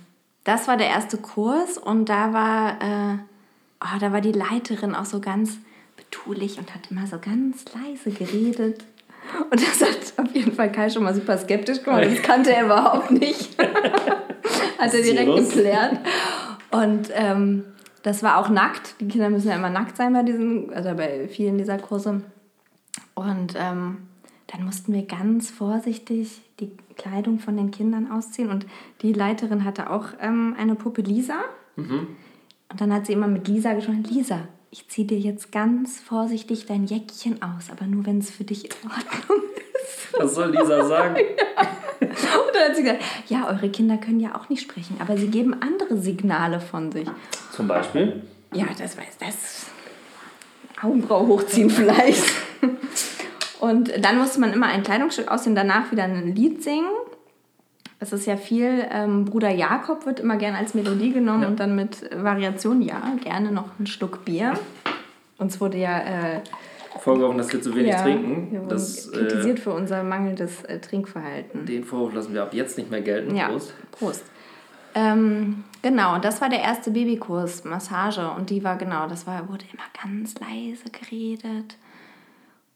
[0.44, 3.18] das war der erste Kurs und da war, äh,
[3.80, 5.58] oh, da war die Leiterin auch so ganz
[5.96, 8.84] betulich und hat immer so ganz leise geredet.
[9.50, 12.04] Und das hat auf jeden Fall Kai schon mal super skeptisch gemacht.
[12.04, 13.58] Das kannte er überhaupt nicht.
[14.78, 15.98] hat er direkt geklärt.
[16.70, 17.64] Und ähm,
[18.02, 19.00] das war auch nackt.
[19.00, 22.22] Die Kinder müssen ja immer nackt sein bei diesen, also bei vielen dieser Kurse.
[23.14, 24.08] Und ähm,
[24.46, 28.50] dann mussten wir ganz vorsichtig die Kleidung von den Kindern ausziehen.
[28.50, 28.66] Und
[29.02, 31.40] die Leiterin hatte auch ähm, eine Puppe Lisa.
[32.70, 36.66] Und dann hat sie immer mit Lisa gesprochen, Lisa, ich ziehe dir jetzt ganz vorsichtig
[36.66, 39.42] dein Jäckchen aus, aber nur wenn es für dich in Ordnung
[39.74, 40.20] ist.
[40.20, 41.16] Was soll Lisa sagen?
[42.00, 45.28] Und dann hat sie gesagt, ja, eure Kinder können ja auch nicht sprechen, aber sie
[45.28, 47.08] geben andere Signale von sich.
[47.52, 48.22] Zum Beispiel?
[48.54, 49.66] Ja, das weiß das.
[50.80, 52.24] Augenbraue hochziehen vielleicht.
[53.60, 56.88] Und dann musste man immer ein Kleidungsstück ausziehen, danach wieder ein Lied singen.
[58.02, 61.48] Es ist ja viel, ähm, Bruder Jakob wird immer gerne als Melodie genommen Ja.
[61.48, 64.54] und dann mit Variation, ja, gerne noch ein Schluck Bier.
[65.38, 66.40] Uns wurde ja, äh,
[66.98, 68.66] Vorgeworfen, dass wir zu wenig ja trinken.
[68.68, 71.64] Das, äh, kritisiert für unser mangelndes äh, Trinkverhalten.
[71.66, 73.36] den Vorwurf lassen wir ab jetzt nicht mehr gelten.
[73.36, 73.74] Ja, Prost.
[73.92, 74.24] Prost.
[74.94, 78.28] Ähm, genau, das war der erste Babykurs, Massage.
[78.36, 81.76] Und die war genau, das war, wurde immer ganz leise geredet.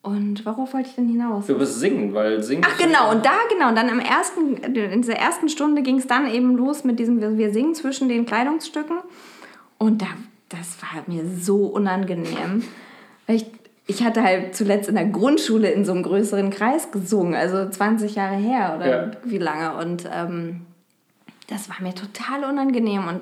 [0.04, 1.48] Und worauf wollte ich denn hinaus?
[1.48, 2.62] Über das Singen, weil Singen.
[2.66, 6.06] Ach genau, und da genau, und dann im ersten, in dieser ersten Stunde ging es
[6.06, 8.98] dann eben los mit diesem, wir wir singen zwischen den Kleidungsstücken.
[9.78, 10.08] Und da,
[10.50, 12.64] das war mir so unangenehm.
[13.26, 13.46] Weil ich,
[13.86, 18.14] ich hatte halt zuletzt in der Grundschule in so einem größeren Kreis gesungen, also 20
[18.14, 19.10] Jahre her oder Ja.
[19.24, 19.74] wie lange.
[19.82, 20.66] Und ähm,
[21.48, 23.08] das war mir total unangenehm.
[23.08, 23.20] Und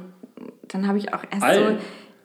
[0.66, 1.78] dann habe ich auch erst so, Allen?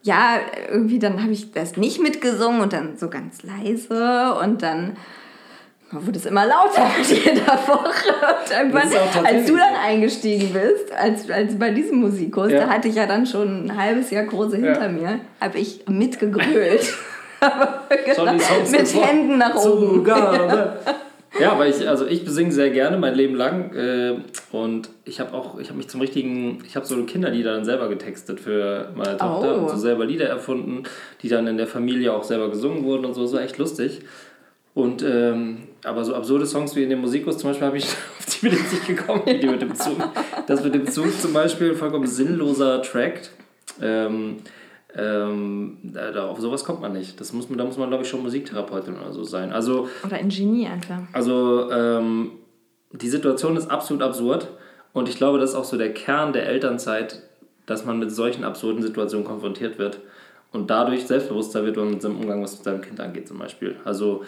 [0.08, 0.40] Ja,
[0.72, 4.96] irgendwie dann habe ich das nicht mitgesungen und dann so ganz leise und dann
[5.92, 8.14] wurde es immer lauter mit jeder Woche.
[8.14, 12.62] Und irgendwann, als du dann eingestiegen bist, als, als bei diesem Musikkurs, Ja.
[12.62, 14.66] da hatte ich ja dann schon ein halbes Jahr Kurse Ja.
[14.74, 16.94] hinter mir, habe ich mitgegrölt.
[18.16, 18.94] Songs mit.
[18.96, 19.96] Händen nach oben.
[19.96, 20.80] Zugabe.
[21.40, 24.16] Ja, aber ich, also ich besinge sehr gerne mein Leben lang äh,
[24.52, 27.90] und ich habe auch, ich habe mich zum richtigen, ich habe so Kinderlieder dann selber
[27.90, 29.62] getextet für meine Tochter Oh.
[29.62, 30.84] und so selber Lieder erfunden,
[31.22, 34.02] die dann in der Familie auch selber gesungen wurden und so, das war echt lustig.
[34.74, 38.26] Und ähm, aber so absurde Songs wie in dem Musikkurs zum Beispiel habe ich auf
[38.26, 39.98] die bin ich nicht gekommen, die mit dem Zug.
[40.48, 43.30] Das mit dem Zug zum Beispiel, vollkommen sinnloser Track.
[43.82, 44.38] Ähm,
[44.98, 47.20] ähm, da, da- auf sowas kommt man nicht.
[47.20, 49.52] Das muss man, da muss man, glaube ich, schon Musiktherapeutin oder so sein.
[49.52, 51.00] Also Oder ein Genie einfach.
[51.14, 52.32] also ähm,
[52.92, 54.48] die Situation ist absolut absurd
[54.94, 57.22] und ich glaube, das ist auch so der Kern der Elternzeit,
[57.66, 60.00] dass man mit solchen absurden Situationen konfrontiert wird
[60.54, 63.76] und dadurch selbstbewusster wird man mit seinem Umgang, was mit seinem Kind angeht zum Beispiel.
[63.86, 64.24] Also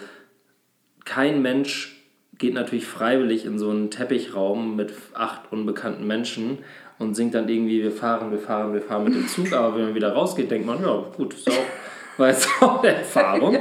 [1.04, 1.96] kein Mensch
[2.38, 6.58] geht natürlich freiwillig in so einen Teppichraum mit acht unbekannten Menschen
[7.00, 9.86] und singt dann irgendwie, wir fahren, wir fahren, wir fahren mit dem Zug, aber wenn
[9.86, 11.54] man wieder rausgeht, denkt man, ja gut, ist auch,
[12.18, 13.56] war jetzt auch eine Erfahrung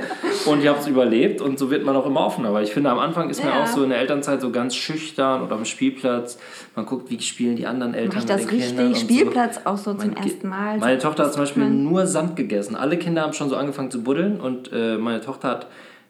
[0.45, 2.89] und ich habe es überlebt und so wird man auch immer offener, weil ich finde,
[2.89, 3.63] am Anfang ist man Ja.
[3.63, 6.37] auch so in der Elternzeit so ganz schüchtern oder am Spielplatz,
[6.75, 8.67] man guckt, wie spielen die anderen Eltern Mach ich mit das den richtig?
[8.69, 9.01] Kindern und so.
[9.01, 10.77] Spielplatz auch so zum Mein Ki- ersten Mal.
[10.77, 12.75] Meine Tochter hat zum Beispiel nur Sand gegessen.
[12.75, 15.67] Alle Kinder haben schon so angefangen zu buddeln und äh, meine Tochter hat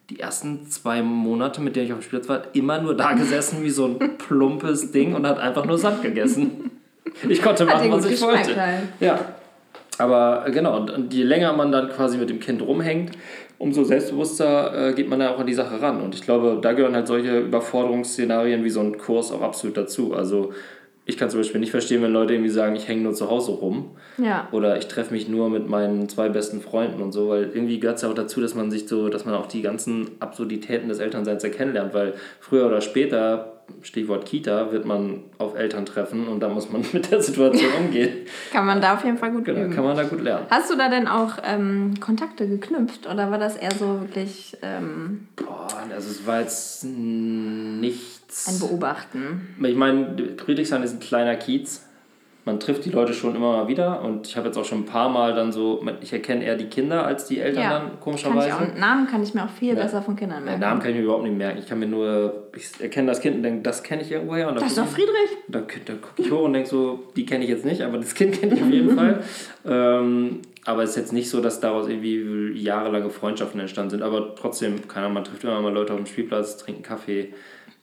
[0.10, 3.64] die ersten zwei Monate, mit der ich auf dem Spielplatz war, immer nur da gesessen
[3.64, 6.72] wie so ein plumpes Ding und hat einfach nur Sand gegessen.
[7.30, 8.56] Ich konnte machen, was ich wollte.
[8.62, 8.84] halt.
[9.00, 9.20] Ja.
[9.98, 13.12] Aber äh, genau, und je länger man dann quasi mit dem Kind rumhängt,
[13.58, 16.02] umso selbstbewusster äh, geht man da auch an die Sache ran.
[16.02, 20.14] Und ich glaube, da gehören halt solche Überforderungsszenarien wie so ein Kurs auch absolut dazu.
[20.14, 20.54] Also
[21.10, 23.52] ich kann zum Beispiel nicht verstehen, wenn Leute irgendwie sagen, ich hänge nur zu Hause
[23.52, 23.92] rum.
[24.18, 24.48] Ja.
[24.52, 27.98] Oder ich treffe mich nur mit meinen zwei besten Freunden und so, weil irgendwie gehört
[27.98, 31.00] es ja auch dazu, dass man sich so, dass man auch die ganzen Absurditäten des
[31.00, 36.40] Elternseins ja kennenlernt, weil früher oder später Stichwort Kita, wird man auf Eltern treffen und
[36.40, 38.26] da muss man mit der Situation umgehen.
[38.52, 39.74] kann man da auf jeden Fall gut genau, üben.
[39.74, 40.46] Kann man da gut lernen.
[40.50, 45.28] Hast du da denn auch ähm, Kontakte geknüpft oder war das eher so wirklich ähm,
[45.36, 48.48] Boah, also es war jetzt nichts.
[48.48, 49.56] ein Beobachten?
[49.62, 51.86] Ich meine, Friedrichshain ist ein kleiner Kiez.
[52.50, 54.86] Man trifft die Leute schon immer mal wieder und ich habe jetzt auch schon ein
[54.86, 57.70] paar Mal dann so, ich erkenne eher die Kinder als die Eltern Ja.
[57.74, 58.56] dann, Kann ich komischerweise.
[58.56, 59.84] auch, Namen kann ich mir auch viel Ja.
[59.84, 60.60] besser von Kindern merken.
[60.60, 61.60] Namen kann ich mir überhaupt nicht merken.
[61.60, 64.48] Ich kann mir nur, ich erkenne das Kind und denke, das kenne ich irgendwoher.
[64.50, 65.38] Und das ist doch ich- Friedrich.
[65.48, 68.16] Da, da gucke ich hoch und denke so, die kenne ich jetzt nicht, aber das
[68.16, 69.20] Kind kenne ich auf jeden Fall.
[69.68, 74.02] Ähm, aber es ist jetzt nicht so, dass daraus irgendwie jahrelange Freundschaften entstanden sind.
[74.02, 77.32] Aber trotzdem, keine Ahnung, man trifft immer mal Leute auf dem Spielplatz, trinkt einen Kaffee,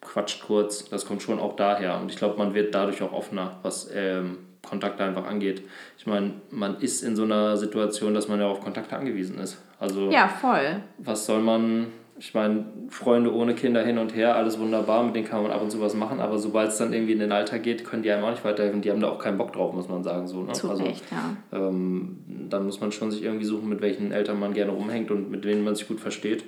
[0.00, 0.88] quatscht kurz.
[0.88, 2.00] Das kommt schon auch daher.
[2.00, 5.62] Und ich glaube, man wird dadurch auch offener, was ähm, Kontakte einfach angeht.
[5.96, 9.62] Ich meine, man ist in so einer Situation, dass man ja auf Kontakte angewiesen ist.
[9.80, 10.82] Also Ja, voll.
[10.98, 11.86] was soll man,
[12.18, 15.62] ich meine, Freunde ohne Kinder hin und her, alles wunderbar, mit denen kann man ab
[15.62, 18.10] und zu was machen, aber sobald es dann irgendwie in den Alter geht, können die
[18.10, 18.80] einem auch nicht weiterhelfen.
[18.82, 20.26] Die haben da auch keinen Bock drauf, muss man sagen.
[20.26, 20.52] So, ne?
[20.52, 21.58] Zu also, Recht, ja.
[21.58, 25.30] ähm, dann muss man schon sich irgendwie suchen, mit welchen Eltern man gerne rumhängt und
[25.30, 26.44] mit denen man sich gut versteht.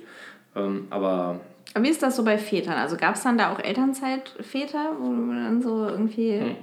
[0.55, 1.39] Ähm, aber
[1.75, 2.73] Aber wie ist das so bei Vätern?
[2.73, 6.39] Also gab es dann da auch Elternzeitväter, wo du dann so irgendwie.
[6.39, 6.55] Hm.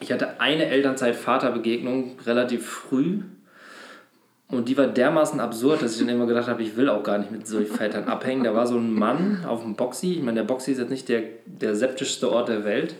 [0.00, 3.20] Ich hatte eine Elternzeit-Vater-Begegnung relativ früh.
[4.48, 7.18] Und die war dermaßen absurd, dass ich dann immer gedacht habe, ich will auch gar
[7.18, 8.44] nicht mit solchen Vätern abhängen.
[8.44, 10.14] Da war so ein Mann auf dem Boxy.
[10.14, 12.94] Ich meine, der Boxy ist jetzt nicht der, der septischste Ort der Welt.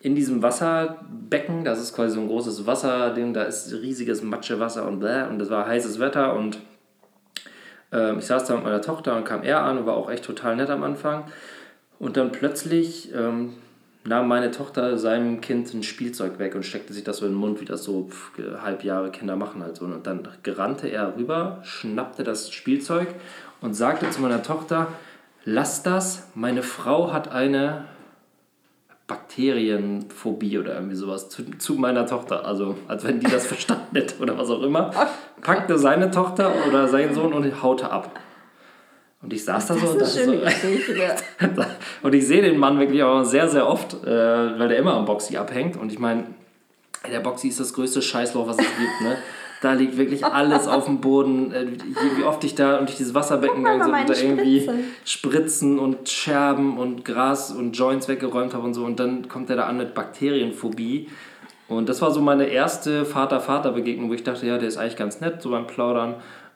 [0.00, 4.98] In diesem Wasserbecken, das ist quasi so ein großes Wasserding, da ist riesiges Matschewasser und
[4.98, 5.28] bläh.
[5.28, 6.58] Und das war heißes Wetter und
[7.92, 10.24] ähm, ich saß da mit meiner Tochter und kam er an und war auch echt
[10.24, 11.24] total nett am Anfang.
[11.98, 13.54] Und dann plötzlich ähm,
[14.06, 17.38] nahm meine Tochter seinem Kind ein Spielzeug weg und steckte sich das so in den
[17.38, 19.84] Mund, wie das so pf, halbjahre Kinder machen halt so.
[19.84, 23.08] Und dann rannte er rüber, schnappte das Spielzeug
[23.60, 24.88] und sagte zu meiner Tochter,
[25.44, 27.84] lass das, meine Frau hat eine
[29.06, 32.44] Bakterienphobie oder irgendwie sowas zu, zu meiner Tochter.
[32.44, 34.90] Also als wenn die das verstanden hätte oder was auch immer.
[35.42, 38.18] Packte seine Tochter oder seinen Sohn und haute ab.
[39.26, 40.68] Und ich saß da so und Das ist eine dachte
[41.56, 41.62] so,
[42.04, 45.04] und ich sehe den Mann wirklich auch sehr, sehr oft, äh, weil der immer am
[45.04, 45.76] Boxy abhängt.
[45.76, 46.28] Und ich meine,
[47.10, 49.00] der Boxy ist das größte Scheißloch, was es gibt.
[49.02, 49.16] Ne?
[49.62, 51.52] Da liegt wirklich alles auf dem Boden.
[51.52, 51.66] Äh,
[52.16, 54.84] wie oft ich da durch dieses Wasserbecken gegangen bin und da irgendwie Spritze.
[55.04, 58.84] Spritzen und Scherben und Gras und Joints weggeräumt habe und so.
[58.84, 61.08] Und dann kommt er da an mit Bakterienphobie.
[61.66, 65.20] Und das war so meine erste Vater-Vater-Begegnung, wo ich dachte, ja, der ist eigentlich ganz
[65.20, 66.14] nett, so beim Plaudern.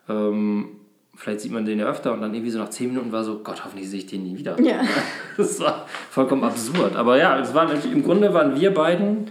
[0.08, 0.76] Ähm,
[1.20, 3.40] vielleicht sieht man den ja öfter und dann irgendwie so nach 10 Minuten war so,
[3.44, 4.58] Gott, hoffentlich sehe ich den nie wieder.
[4.60, 4.80] Ja.
[5.36, 6.96] Das war vollkommen absurd.
[6.96, 9.28] Aber ja, es waren, im Grunde waren wir beiden,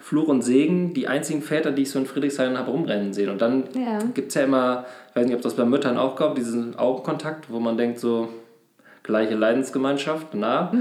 [0.00, 3.28] Fluch und Segen, die einzigen Väter, die ich so in Friedrichshain habe rumrennen sehen.
[3.28, 3.98] Und dann Ja.
[4.14, 7.50] gibt es ja immer, ich weiß nicht, ob das bei Müttern auch gab, diesen Augenkontakt,
[7.50, 8.28] wo man denkt so,
[9.02, 10.72] gleiche Leidensgemeinschaft, na.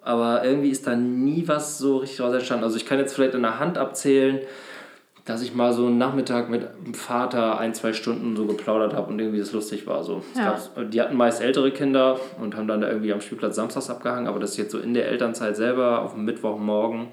[0.00, 2.64] Aber irgendwie ist da nie was so richtig raus entstanden.
[2.64, 4.38] Also ich kann jetzt vielleicht in der Hand abzählen,
[5.24, 9.10] dass ich mal so einen Nachmittag mit dem Vater ein, zwei Stunden so geplaudert habe
[9.10, 10.04] und irgendwie das lustig war.
[10.04, 10.22] So.
[10.36, 10.50] Ja.
[10.50, 14.26] gab's- die hatten meist ältere Kinder und haben dann da irgendwie am Spielplatz samstags abgehangen,
[14.26, 17.08] aber dass ich jetzt so in der Elternzeit selber auf dem Mittwochmorgen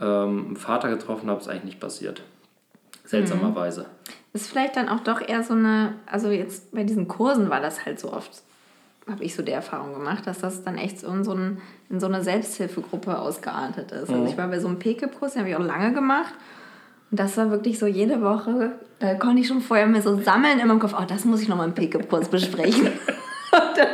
[0.00, 2.22] ähm, einen Vater getroffen habe, ist eigentlich nicht passiert.
[3.04, 3.86] Seltsamerweise.
[4.34, 7.86] Ist vielleicht dann auch doch eher so eine, also jetzt bei diesen Kursen war das
[7.86, 8.42] halt so oft,
[9.10, 11.98] habe ich so die Erfahrung gemacht, dass das dann echt so in so, ein, in
[11.98, 14.10] so eine Selbsthilfegruppe ausgeartet ist.
[14.10, 16.34] Also ich war bei so einem PKIP-Kurs, den habe ich auch lange gemacht.
[17.10, 20.58] Und das war wirklich so jede Woche, da konnte ich schon vorher mir so sammeln
[20.58, 22.88] in meinem Kopf, oh, das muss ich nochmal im PKIP-Kurs besprechen.
[23.50, 23.88] Und dann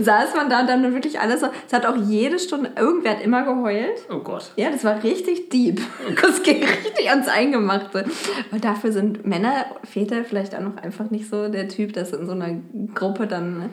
[0.00, 3.22] saß man da und dann wirklich alles so, es hat auch jede Stunde, irgendwer hat
[3.22, 3.92] immer geheult.
[4.10, 4.50] Oh Gott.
[4.56, 5.82] Ja, das war richtig deep.
[6.22, 8.06] Das ging richtig ans Eingemachte.
[8.50, 12.24] Und dafür sind Männer, Väter vielleicht auch noch einfach nicht so der Typ, das in
[12.26, 12.58] so einer
[12.94, 13.68] Gruppe dann.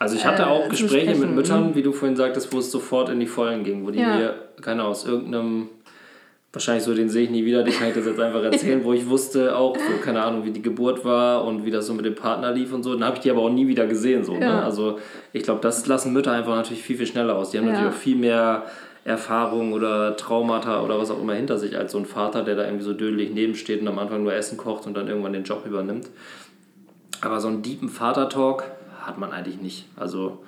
[0.00, 1.30] Also ich hatte äh, auch zu Gespräche mit.
[1.36, 4.16] Müttern, wie du vorhin sagtest, wo es sofort in die Vollen ging, wo die Ja.
[4.16, 5.68] mir, keine Ahnung, aus irgendeinem,
[6.58, 8.92] wahrscheinlich so, den sehe ich nie wieder, den kann ich das jetzt einfach erzählen, wo
[8.92, 12.04] ich wusste auch, so, keine Ahnung, wie die Geburt war und wie das so mit
[12.04, 12.94] dem Partner lief und so.
[12.94, 14.24] Dann habe ich die aber auch nie wieder gesehen.
[14.24, 14.40] So, ne?
[14.46, 14.62] Ja.
[14.62, 14.98] Also
[15.32, 17.50] ich glaube, das lassen Mütter einfach natürlich viel, viel schneller aus.
[17.50, 17.72] Die haben Ja.
[17.72, 18.64] natürlich auch viel mehr
[19.04, 22.64] Erfahrung oder Traumata oder was auch immer hinter sich als so ein Vater, der da
[22.64, 25.64] irgendwie so dödelig nebensteht und am Anfang nur Essen kocht und dann irgendwann den Job
[25.64, 26.08] übernimmt.
[27.20, 28.64] Aber so einen deepen Vater-Talk
[29.00, 29.86] hat man eigentlich nicht.
[29.96, 30.44] Also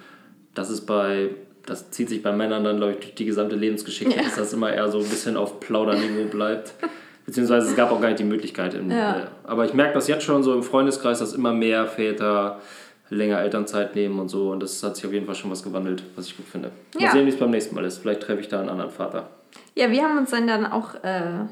[0.54, 1.30] das ist bei,
[1.70, 4.22] das zieht sich bei Männern dann, glaube ich, durch die gesamte Lebensgeschichte, Ja.
[4.24, 6.74] dass das immer eher so ein bisschen auf Plauderniveau bleibt.
[7.26, 8.74] Beziehungsweise es gab auch gar nicht die Möglichkeit.
[8.74, 9.16] Im, Ja.
[9.20, 12.60] äh, aber ich merke das jetzt schon so im Freundeskreis, dass immer mehr Väter
[13.08, 14.50] länger Elternzeit nehmen und so.
[14.50, 16.70] Und das hat sich auf jeden Fall schon was gewandelt, was ich gut finde.
[16.94, 17.10] Mal Ja.
[17.12, 17.98] sehen, wie es beim nächsten Mal ist.
[17.98, 19.28] Vielleicht treffe ich da einen anderen Vater.
[19.76, 21.44] Ja, wir haben uns dann, dann auch äh,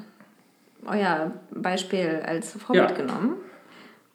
[0.87, 2.97] euer Beispiel als Vorbild Ja.
[2.97, 3.35] genommen.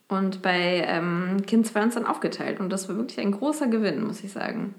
[0.09, 2.59] Und bei ähm, Kind 2 uns dann aufgeteilt.
[2.59, 4.75] Und das war wirklich ein großer Gewinn, muss ich sagen.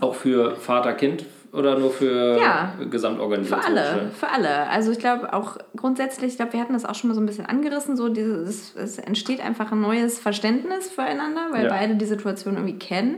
[0.00, 2.72] Auch für Vater-Kind oder nur für Ja.
[2.78, 3.76] Für Gesamtorganisation?
[3.78, 4.68] alle, für alle.
[4.68, 7.26] Also ich glaube auch grundsätzlich, ich glaube, wir hatten das auch schon mal so ein
[7.26, 11.70] bisschen angerissen, so dieses, es entsteht einfach ein neues Verständnis füreinander, weil Ja.
[11.70, 13.16] beide die Situation irgendwie kennen.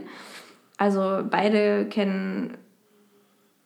[0.77, 2.57] Also beide kennen,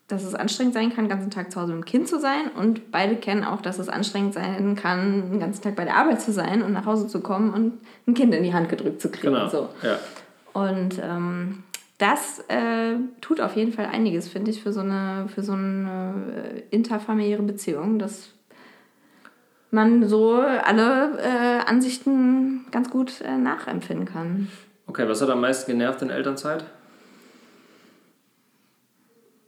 [0.09, 2.49] dass es anstrengend sein kann, den ganzen Tag zu Hause mit dem Kind zu sein
[2.57, 6.21] und beide kennen auch, dass es anstrengend sein kann, den ganzen Tag bei der Arbeit
[6.21, 7.73] zu sein und nach Hause zu kommen und
[8.07, 9.33] ein Kind in die Hand gedrückt zu kriegen.
[9.33, 9.47] Genau.
[9.49, 9.69] So.
[9.81, 9.97] Ja.
[10.53, 11.63] Und ähm,
[11.97, 16.13] das äh, tut auf jeden Fall einiges, finde ich, für so eine, für so eine
[16.69, 18.29] äh, interfamiliäre Beziehung, dass
[19.71, 24.49] man so alle äh, Ansichten ganz gut äh, nachempfinden kann.
[24.85, 26.63] Okay, was hat am meisten genervt in Elternzeit?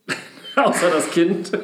[0.56, 1.52] Außer das Kind.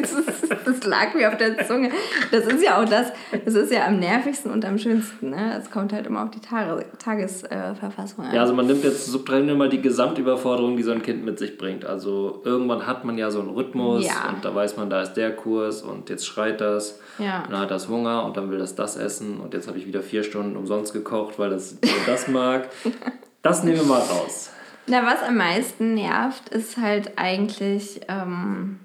[0.00, 0.37] Das, ist,
[0.68, 1.90] das lag mir auf der Zunge.
[2.30, 3.08] Das ist ja auch das,
[3.44, 5.30] das ist ja am nervigsten und am schönsten.
[5.30, 5.58] Ne?
[5.58, 8.34] Es kommt halt immer auf die Tage, Tagesverfassung an.
[8.34, 11.38] Ja, also man nimmt jetzt subtrahieren wir mal die Gesamtüberforderung, die so ein Kind mit
[11.38, 11.84] sich bringt.
[11.84, 14.30] Also irgendwann hat man ja so einen Rhythmus Ja.
[14.30, 17.00] und da weiß man, da ist der Kurs und jetzt schreit das.
[17.18, 17.42] Ja.
[17.44, 19.86] Und dann hat das Hunger und dann will das das essen und jetzt habe ich
[19.86, 21.76] wieder vier Stunden umsonst gekocht, weil das
[22.06, 22.68] das mag.
[23.40, 24.50] Das nehmen wir mal raus.
[24.88, 28.80] Na, was am meisten nervt, ist halt eigentlich ähm,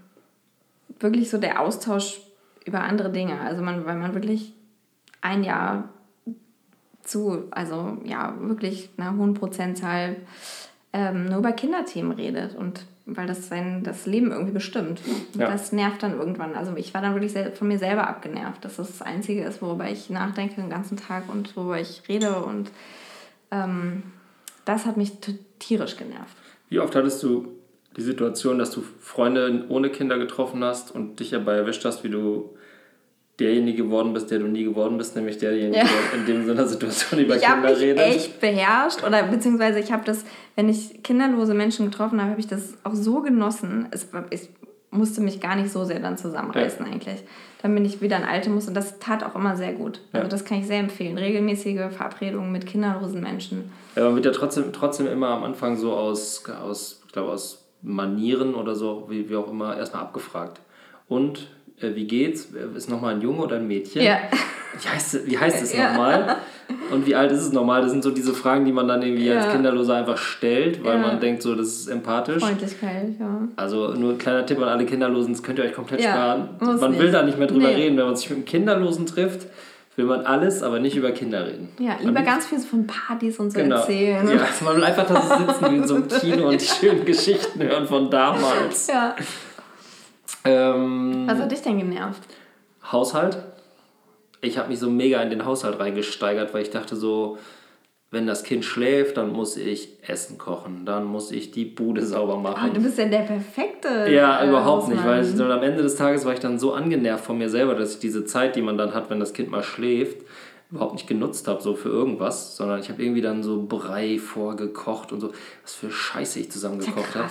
[1.03, 2.21] wirklich so der Austausch
[2.65, 3.39] über andere Dinge.
[3.41, 4.53] Also man, weil man wirklich
[5.21, 5.89] ein Jahr
[7.03, 10.15] zu, also ja, wirklich einer hohen Prozentzahl
[10.93, 15.01] ähm, nur über Kinderthemen redet und weil das sein das Leben irgendwie bestimmt.
[15.33, 15.47] Und Ja.
[15.49, 16.55] das nervt dann irgendwann.
[16.55, 19.89] Also ich war dann wirklich von mir selber abgenervt, dass das das Einzige ist, worüber
[19.89, 22.71] ich nachdenke den ganzen Tag und worüber ich rede und
[23.51, 24.03] ähm,
[24.63, 25.11] das hat mich
[25.59, 26.37] tierisch genervt.
[26.69, 27.49] Wie oft hattest du
[27.97, 32.09] die Situation, dass du Freunde ohne Kinder getroffen hast und dich dabei erwischt hast, wie
[32.09, 32.55] du
[33.39, 35.85] derjenige geworden bist, der du nie geworden bist, nämlich derjenige, Ja.
[35.85, 37.99] der in dem so einer Situation über Ich habe Kinder mich redet?
[38.05, 40.23] echt beherrscht oder beziehungsweise ich habe das,
[40.55, 43.87] wenn ich kinderlose Menschen getroffen habe, habe ich das auch so genossen.
[43.91, 44.49] Es, ich
[44.91, 47.23] musste mich gar nicht so sehr dann zusammenreißen eigentlich.
[47.63, 49.99] Dann bin ich wieder ein alte Muss und das tat auch immer sehr gut.
[50.11, 50.29] Also Ja.
[50.29, 51.17] das kann ich sehr empfehlen.
[51.17, 53.71] Regelmäßige Verabredungen mit kinderlosen Menschen.
[53.95, 57.62] Ja, man wird ja trotzdem, trotzdem immer am Anfang so aus, aus ich glaube, aus
[57.83, 60.59] Manieren oder so, wie, wie auch immer, erstmal abgefragt.
[61.07, 61.47] Und
[61.81, 62.49] äh, wie geht's?
[62.75, 64.01] Ist nochmal ein Junge oder ein Mädchen?
[64.01, 64.17] Ja.
[64.81, 65.91] Wie heißt, wie heißt es Ja.
[65.91, 66.37] nochmal?
[66.91, 67.81] Und wie alt ist es nochmal?
[67.81, 69.51] Das sind so diese Fragen, die man dann irgendwie als Ja.
[69.51, 71.07] Kinderloser einfach stellt, weil Ja.
[71.07, 72.41] man denkt, so, das ist empathisch.
[72.41, 73.47] Freundlichkeit, ja.
[73.55, 76.49] Also nur ein kleiner Tipp an alle Kinderlosen, das könnt ihr euch komplett sparen.
[76.59, 76.99] Man nicht.
[77.01, 77.75] will da nicht mehr drüber Nee.
[77.75, 77.97] reden.
[77.97, 79.47] Wenn man sich mit einem Kinderlosen trifft,
[79.95, 81.69] will man alles, aber nicht über Kinder reden.
[81.79, 83.75] Ja, Am lieber liebsten- ganz viel von Partys und so Genau.
[83.77, 84.27] erzählen.
[84.27, 87.05] Ja, also man will einfach da sitzen wie in so einem Kino und die schönen
[87.05, 88.87] Geschichten hören von damals.
[88.87, 89.15] Ja.
[90.45, 92.21] Ähm, Was hat dich denn genervt?
[92.91, 93.37] Haushalt.
[94.41, 97.37] Ich habe mich so mega in den Haushalt reingesteigert, weil ich dachte so,
[98.13, 102.35] wenn das Kind schläft, dann muss ich Essen kochen, dann muss ich die Bude sauber
[102.35, 102.73] Oh, machen.
[102.73, 104.07] du bist ja der perfekte.
[104.11, 107.25] Ja, äh, überhaupt nicht, weil ich, am Ende des Tages war ich dann so angenervt
[107.25, 109.63] von mir selber, dass ich diese Zeit, die man dann hat, wenn das Kind mal
[109.63, 110.17] schläft,
[110.71, 115.11] überhaupt nicht genutzt habe, so für irgendwas, sondern ich habe irgendwie dann so Brei vorgekocht
[115.11, 115.31] und so,
[115.63, 117.29] was für Scheiße ich zusammengekocht habe.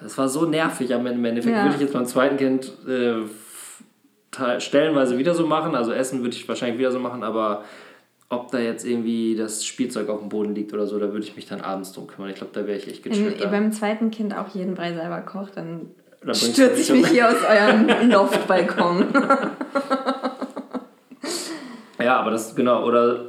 [0.00, 1.64] Das war so nervig, aber im Endeffekt Ja.
[1.64, 3.14] würde ich jetzt beim zweiten Kind äh,
[4.30, 7.64] te- stellenweise wieder so machen, also Essen würde ich wahrscheinlich wieder so machen, aber
[8.30, 11.34] ob da jetzt irgendwie das Spielzeug auf dem Boden liegt oder so, da würde ich
[11.36, 12.30] mich dann abends drum kümmern.
[12.30, 13.40] Ich glaube, da wäre ich echt Wenn gechillt.
[13.40, 15.90] ihr beim zweiten Kind auch jeden Brei selber kocht, dann
[16.22, 17.00] Dann stürze ich mich um.
[17.00, 19.06] mich hier aus eurem Loftbalkon.
[22.02, 23.26] Ja, aber das genau, oder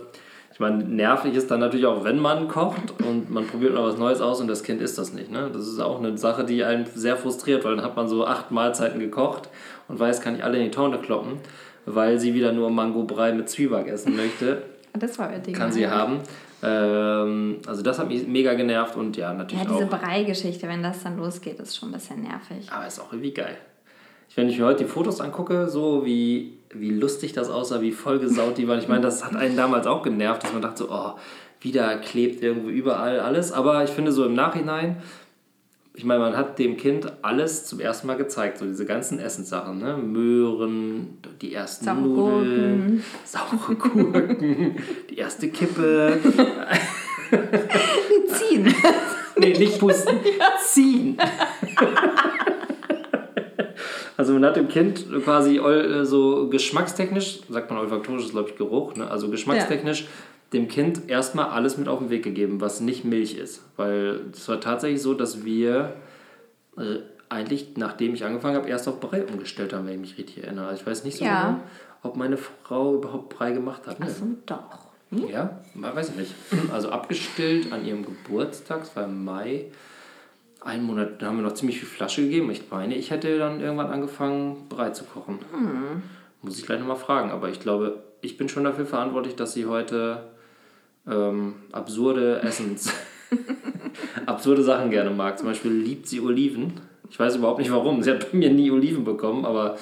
[0.54, 3.98] ich meine, nervig ist dann natürlich auch, wenn man kocht und man probiert mal was
[3.98, 5.32] Neues aus und das Kind isst das nicht.
[5.32, 5.50] Ne?
[5.52, 8.52] Das ist auch eine Sache, die einen sehr frustriert, weil dann hat man so acht
[8.52, 9.50] Mahlzeiten gekocht
[9.88, 11.38] und weiß, kann ich alle in die Tonne kloppen,
[11.86, 14.62] weil sie wieder nur Mango-Brei mit Zwieback essen möchte.
[14.94, 15.54] Das war euer Ding.
[15.56, 16.20] Kann sie haben.
[16.62, 19.90] Ähm, also das hat mich mega genervt und ja, Ja, natürlich diese auch.
[19.90, 22.70] Brei-Geschichte, wenn das dann losgeht, ist schon ein bisschen nervig.
[22.72, 23.58] Aber ist auch irgendwie geil.
[24.30, 27.92] Ich, wenn ich mir heute die Fotos angucke, so wie, wie lustig das aussah, wie
[27.92, 28.80] vollgesaut die waren.
[28.80, 31.14] Ich meine, das hat einen damals auch genervt, dass man dachte so, oh,
[31.62, 33.52] wieder klebt irgendwo überall alles.
[33.52, 34.98] Aber ich finde so im Nachhinein,
[36.00, 39.80] ich meine, man hat dem Kind alles zum ersten Mal gezeigt, so diese ganzen Essenssachen,
[39.80, 39.98] ne?
[39.98, 44.78] Möhren, die ersten Saure Nudeln, saure Gurken,
[45.10, 46.18] die erste Kippe.
[48.32, 48.74] Ziehen.
[49.38, 50.20] Nee, nicht pusten,
[50.66, 51.18] ziehen.
[54.16, 58.56] Also man hat dem Kind quasi äh, so geschmackstechnisch, sagt man olfaktorisch, ist glaube ich
[58.56, 59.12] Geruch, ne?
[59.12, 60.08] also geschmackstechnisch ja.
[60.54, 63.62] Dem Kind erstmal alles mit auf den Weg gegeben, was nicht Milch ist.
[63.78, 65.94] Weil es war tatsächlich so, dass wir
[66.78, 70.44] äh, eigentlich, nachdem ich angefangen habe, erst auf Brei umgestellt haben, wenn ich mich richtig
[70.44, 70.68] erinnere.
[70.68, 71.42] Also ich weiß nicht so ja.
[71.42, 71.60] genau,
[72.02, 74.00] ob meine Frau überhaupt Brei gemacht hat.
[74.00, 74.08] Ne?
[74.48, 74.90] Doch.
[75.12, 75.28] Hm?
[75.28, 76.36] Ja, weiß ich nicht.
[76.74, 79.66] Also abgestillt an ihrem Geburtstag, es war im Mai.
[80.62, 82.52] Einen Monat, da haben wir noch ziemlich viel Flasche gegeben.
[82.52, 85.40] Ich meine, ich hätte dann irgendwann angefangen, Brei zu kochen.
[85.54, 86.04] Mhm.
[86.42, 87.32] Muss ich gleich nochmal fragen.
[87.32, 90.30] Aber ich glaube, ich bin schon dafür verantwortlich, dass sie heute
[91.10, 92.94] ähm, absurde Essens,
[94.26, 95.38] absurde Sachen gerne mag.
[95.38, 96.74] Zum Beispiel liebt sie Oliven.
[97.10, 98.04] Ich weiß überhaupt nicht warum.
[98.04, 99.78] Sie hat bei mir nie Oliven bekommen, aber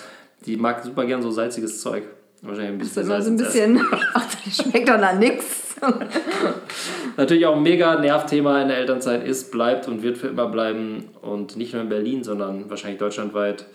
[0.46, 2.04] die mag super gern so salziges Zeug.
[2.42, 3.12] Wahrscheinlich ein bisschen.
[3.12, 3.82] Also immer so ein bisschen.
[4.14, 5.76] Ach, das schmeckt doch nach nichts.
[7.18, 11.10] Natürlich auch ein mega Nervthema in der Elternzeit ist, bleibt und wird für immer bleiben.
[11.22, 13.66] Und nicht nur in Berlin, sondern wahrscheinlich deutschlandweit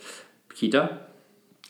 [0.55, 1.02] Kita.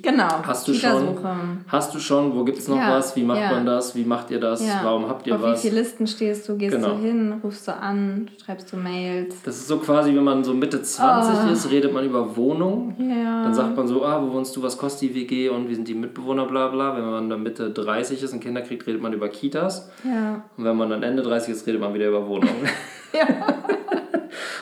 [0.02, 0.42] Genau.
[0.44, 1.20] Hast du schon?
[1.68, 2.36] Hast du schon?
[2.36, 3.16] Wo gibt es noch ja, was?
[3.16, 3.52] Wie macht ja.
[3.52, 3.96] man das?
[3.96, 4.66] Wie macht ihr das?
[4.66, 4.80] Ja.
[4.84, 5.52] Warum habt ihr Auf was?
[5.52, 6.58] Auf wie viele Listen stehst du?
[6.58, 6.96] Gehst genau.
[6.96, 7.40] du hin?
[7.44, 8.28] Rufst du an?
[8.44, 9.36] Schreibst du Mails?
[9.44, 11.54] Das ist so quasi, wenn man so Mitte 20 oh.
[11.54, 12.96] ist, redet man über Wohnung.
[12.98, 13.44] Ja.
[13.44, 14.64] Dann sagt man so, ah, wo wohnst du?
[14.64, 15.50] Was kostet die WG?
[15.50, 16.48] Und wie sind die Mitbewohner?
[16.48, 16.96] Bla bla.
[16.96, 19.92] Wenn man dann Mitte 30 ist und Kinder kriegt, redet man über Kitas.
[20.04, 20.44] Ja.
[20.58, 22.50] Und wenn man dann Ende 30 ist, redet man wieder über Wohnung.
[23.14, 23.28] ja.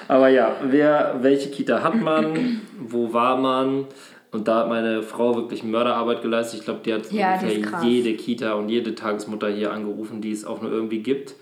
[0.10, 2.60] Aber ja, wer, welche Kita hat man?
[2.78, 3.86] Wo war man?
[4.32, 6.60] Und da hat meine Frau wirklich Mörderarbeit geleistet.
[6.60, 10.46] Ich glaube, die hat ja, ungefähr jede Kita und jede Tagesmutter hier angerufen, die es
[10.46, 11.36] auch nur irgendwie gibt.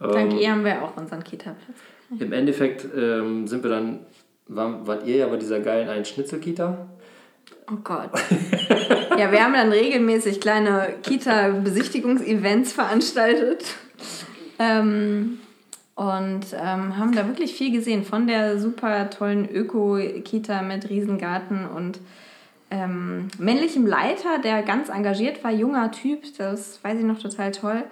[0.00, 1.78] Dank ähm, ihr haben wir auch unseren Kita-Platz.
[2.18, 4.00] Im Endeffekt ähm, sind wir dann,
[4.48, 6.88] war, wart ihr ja bei dieser geilen einen Schnitzel-Kita?
[7.70, 8.10] Oh Gott.
[9.18, 13.64] ja, wir haben dann regelmäßig kleine Kita-Besichtigungsevents veranstaltet.
[14.58, 15.38] Ähm,
[15.94, 22.00] und ähm, haben da wirklich viel gesehen von der super tollen Öko-Kita mit Riesengarten und
[22.72, 27.84] ähm, männlichem Leiter, der ganz engagiert war, junger Typ, das weiß ich noch total toll,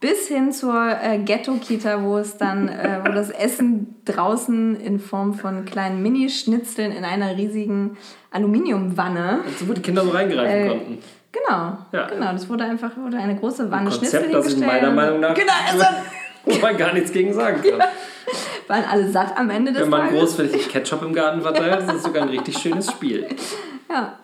[0.00, 5.34] bis hin zur äh, Ghetto-Kita, wo es dann, äh, wo das Essen draußen in Form
[5.34, 7.96] von kleinen Mini-Schnitzeln in einer riesigen
[8.30, 9.40] Aluminiumwanne.
[9.46, 10.98] Also wo die Kinder so reingreifen äh, konnten.
[11.30, 12.06] Genau, ja.
[12.08, 12.32] genau.
[12.32, 15.34] Das wurde einfach wurde eine große Wanne Ein Konzept, Schnitzel das ich meiner Meinung nach
[15.34, 15.84] genau, also,
[16.44, 17.78] wo man gar nichts gegen sagen kann.
[17.78, 17.88] Ja.
[18.68, 20.18] Waren alle satt am Ende des Wenn man Tages.
[20.18, 23.26] großflächig Ketchup im Garten verteilt, ist das sogar ein richtig schönes Spiel.
[23.90, 24.14] Ja,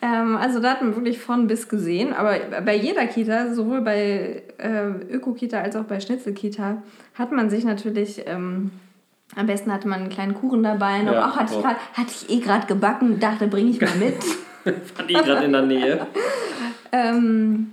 [0.00, 2.12] ähm, also da hat man wirklich von bis gesehen.
[2.12, 6.82] Aber bei jeder Kita, sowohl bei äh, Öko-Kita als auch bei Schnitzel-Kita,
[7.14, 8.22] hat man sich natürlich...
[8.26, 8.70] Ähm,
[9.36, 11.00] am besten hatte man einen kleinen Kuchen dabei.
[11.00, 11.58] Und ja, auch hatte, oh.
[11.58, 14.16] ich grad, hatte ich eh gerade gebacken, dachte, bringe ich mal mit.
[14.94, 16.06] Fand ich gerade in der Nähe.
[16.92, 17.72] ähm,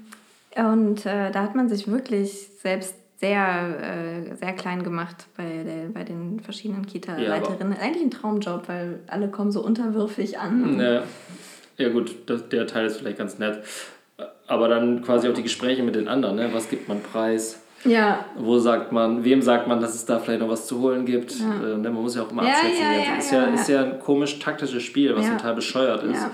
[0.56, 2.96] und äh, da hat man sich wirklich selbst
[3.26, 7.74] sehr, äh, sehr klein gemacht bei, der, bei den verschiedenen Kita-Leiterinnen.
[7.74, 10.80] Ja, Eigentlich ein Traumjob, weil alle kommen so unterwürfig an.
[10.80, 11.04] Ja.
[11.78, 13.62] Ja gut, das, der Teil ist vielleicht ganz nett.
[14.48, 16.50] Aber dann quasi auch die Gespräche mit den anderen, ne?
[16.54, 17.60] Was gibt man preis?
[17.86, 18.26] Ja.
[18.38, 21.40] Wo sagt man, wem sagt man, dass es da vielleicht noch was zu holen gibt?
[21.40, 21.74] Ja.
[21.74, 21.90] Äh, ne?
[21.90, 22.44] Man muss ja auch immer.
[22.44, 26.28] Ja, ja, ist, ja, ist ja ein komisch taktisches Spiel, was total bescheuert ist.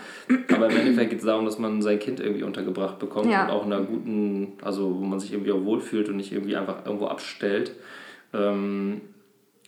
[0.53, 3.65] Aber im Endeffekt geht es darum, dass man sein Kind irgendwie untergebracht bekommt und auch
[3.65, 7.07] in einer guten, also wo man sich irgendwie auch wohlfühlt und nicht irgendwie einfach irgendwo
[7.07, 7.71] abstellt.
[8.33, 9.01] Ähm,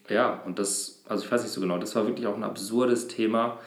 [0.09, 3.07] ja, und das, also ich weiß nicht so genau, das war wirklich auch ein absurdes
[3.07, 3.57] Thema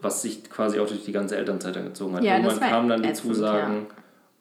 [0.00, 2.24] was sich quasi auch durch die ganze Elternzeit dann gezogen hat.
[2.24, 3.86] Ja, Irgendwann kamen dann die ätzend, Zusagen.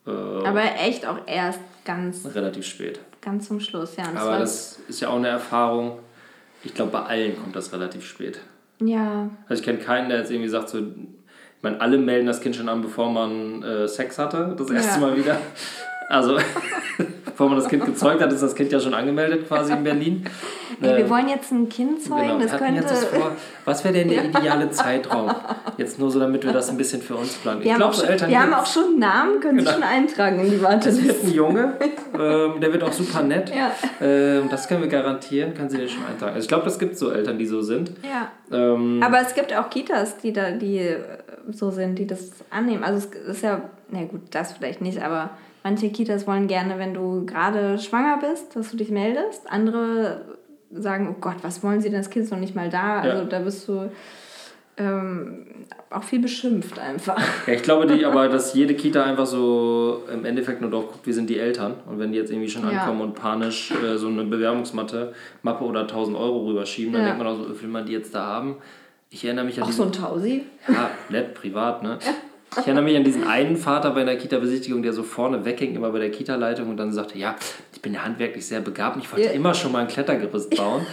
[0.05, 2.27] Äh, Aber echt auch erst ganz.
[2.33, 2.99] Relativ spät.
[3.21, 4.05] Ganz zum Schluss, ja.
[4.15, 5.99] Aber das ist ja auch eine Erfahrung.
[6.63, 8.39] Ich glaube, bei allen kommt das relativ spät.
[8.79, 9.29] Ja.
[9.47, 10.85] Also ich kenne keinen, der jetzt irgendwie sagt, so, ich
[11.61, 15.07] meine, alle melden das Kind schon an, bevor man äh, Sex hatte, das erste ja.
[15.07, 15.37] Mal wieder.
[16.09, 16.37] Also,
[17.33, 20.25] bevor man das Kind gezeugt hat, ist das Kind ja schon angemeldet quasi in Berlin.
[20.81, 22.81] Ey, wir äh, wollen jetzt ein Kind zeugen, genau, das könnte...
[22.81, 23.31] Das vor.
[23.65, 25.31] Was wäre denn der ideale Zeitraum?
[25.77, 27.63] Jetzt nur so, damit wir das ein bisschen für uns planen.
[27.63, 29.71] Wir, ich glaub, so Eltern wir haben auch schon einen Namen, können genau.
[29.71, 31.01] Sie schon eintragen in die Warteliste.
[31.01, 31.73] Es wird ein Junge,
[32.19, 33.51] ähm, der wird auch super nett.
[33.55, 33.71] Ja.
[34.01, 36.33] Ähm, das können wir garantieren, können Sie den schon eintragen.
[36.33, 37.91] Also ich glaube, es gibt so Eltern, die so sind.
[38.03, 38.31] Ja.
[38.51, 40.95] Ähm, Aber es gibt auch Kitas, die, da, die
[41.51, 42.83] so sind, die das annehmen.
[42.83, 45.31] Also es ist ja, na gut, das vielleicht nicht, aber
[45.63, 49.49] Manche Kitas wollen gerne, wenn du gerade schwanger bist, dass du dich meldest.
[49.49, 50.37] Andere
[50.71, 52.99] sagen, oh Gott, was wollen sie denn, das Kind ist noch nicht mal da.
[52.99, 53.25] Also ja.
[53.25, 53.89] da bist du
[54.75, 55.45] ähm,
[55.91, 57.21] auch viel beschimpft einfach.
[57.45, 61.05] Ja, ich glaube die, aber, dass jede Kita einfach so im Endeffekt nur drauf guckt,
[61.05, 61.75] wie sind die Eltern.
[61.85, 63.05] Und wenn die jetzt irgendwie schon ankommen ja.
[63.05, 67.07] und panisch äh, so eine Bewerbungsmatte, Mappe oder 1000 Euro rüberschieben, dann ja.
[67.09, 68.57] denkt man auch so, will man die jetzt da haben?
[69.11, 70.43] Ich erinnere mich an Auch so ein Tausi?
[70.67, 71.99] Ja, nett, privat, ne?
[72.59, 75.91] Ich erinnere mich an diesen einen Vater bei einer Kita-Besichtigung, der so vorne weghing, immer
[75.91, 77.35] bei der Kita-Leitung und dann sagte, ja,
[77.73, 79.31] ich bin ja handwerklich sehr begabt und ich wollte ja.
[79.31, 80.85] immer schon mal ein Klettergerüst bauen.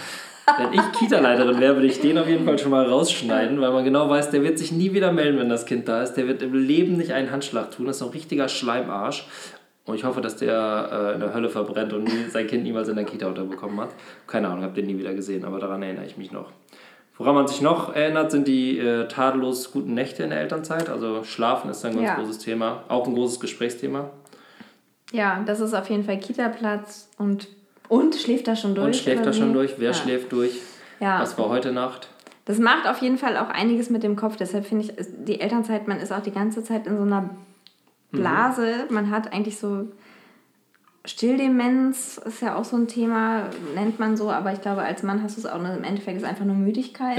[0.58, 3.84] Wenn ich Kita-Leiterin wäre, würde ich den auf jeden Fall schon mal rausschneiden, weil man
[3.84, 6.14] genau weiß, der wird sich nie wieder melden, wenn das Kind da ist.
[6.14, 7.86] Der wird im Leben nicht einen Handschlag tun.
[7.86, 9.26] Das ist ein richtiger Schleimarsch.
[9.84, 12.88] Und ich hoffe, dass der äh, in der Hölle verbrennt und nie, sein Kind niemals
[12.88, 13.90] in der Kita unterbekommen hat.
[14.26, 16.52] Keine Ahnung, habe den nie wieder gesehen, aber daran erinnere ich mich noch.
[17.20, 20.88] Woran man sich noch erinnert, sind die äh, tadellos guten Nächte in der Elternzeit.
[20.88, 22.14] Also Schlafen ist ein ganz Ja.
[22.14, 24.08] großes Thema, auch ein großes Gesprächsthema.
[25.12, 27.48] Ja, das ist auf jeden Fall Kita-Platz und,
[27.90, 28.86] und schläft da schon durch.
[28.86, 29.74] Und schläft da schon durch?
[29.76, 29.94] Wer ja.
[29.94, 30.62] schläft durch?
[30.98, 31.20] Ja.
[31.20, 32.08] Was war heute Nacht?
[32.46, 34.36] Das macht auf jeden Fall auch einiges mit dem Kopf.
[34.36, 37.28] Deshalb finde ich, ist die Elternzeit, man ist auch die ganze Zeit in so einer
[38.12, 38.86] Blase.
[38.88, 39.88] Man hat eigentlich so
[41.04, 45.22] Stilldemenz, ist ja auch so ein Thema, nennt man so, aber ich glaube, als Mann
[45.22, 47.18] hast du es auch, nur- im Endeffekt ist es einfach nur Müdigkeit.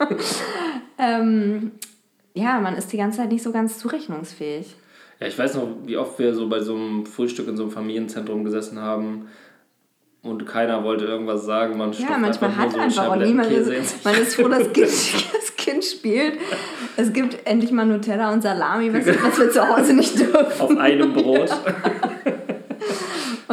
[0.00, 0.08] Ja.
[0.98, 1.72] Ähm,
[2.34, 4.76] ja, man ist die ganze Zeit nicht so ganz zurechnungsfähig.
[5.20, 7.72] Ja, ich weiß noch, wie oft wir so bei so einem Frühstück in so einem
[7.72, 9.28] Familienzentrum gesessen haben
[10.22, 11.76] und keiner wollte irgendwas sagen.
[11.76, 13.50] Man Ja, manchmal hat so einfach auch niemand.
[14.04, 16.38] Man ist froh, dass kind, das Kind spielt.
[16.96, 20.60] Es gibt endlich mal Nutella und Salami, was, was wir zu Hause nicht dürfen.
[20.60, 21.50] auf einem Brot.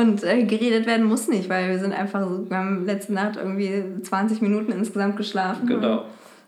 [0.02, 3.38] Und äh, geredet werden muss nicht, weil wir sind einfach so, wir haben letzte Nacht
[3.38, 5.68] irgendwie 20 Minuten insgesamt geschlafen.
[5.68, 6.06] Genau.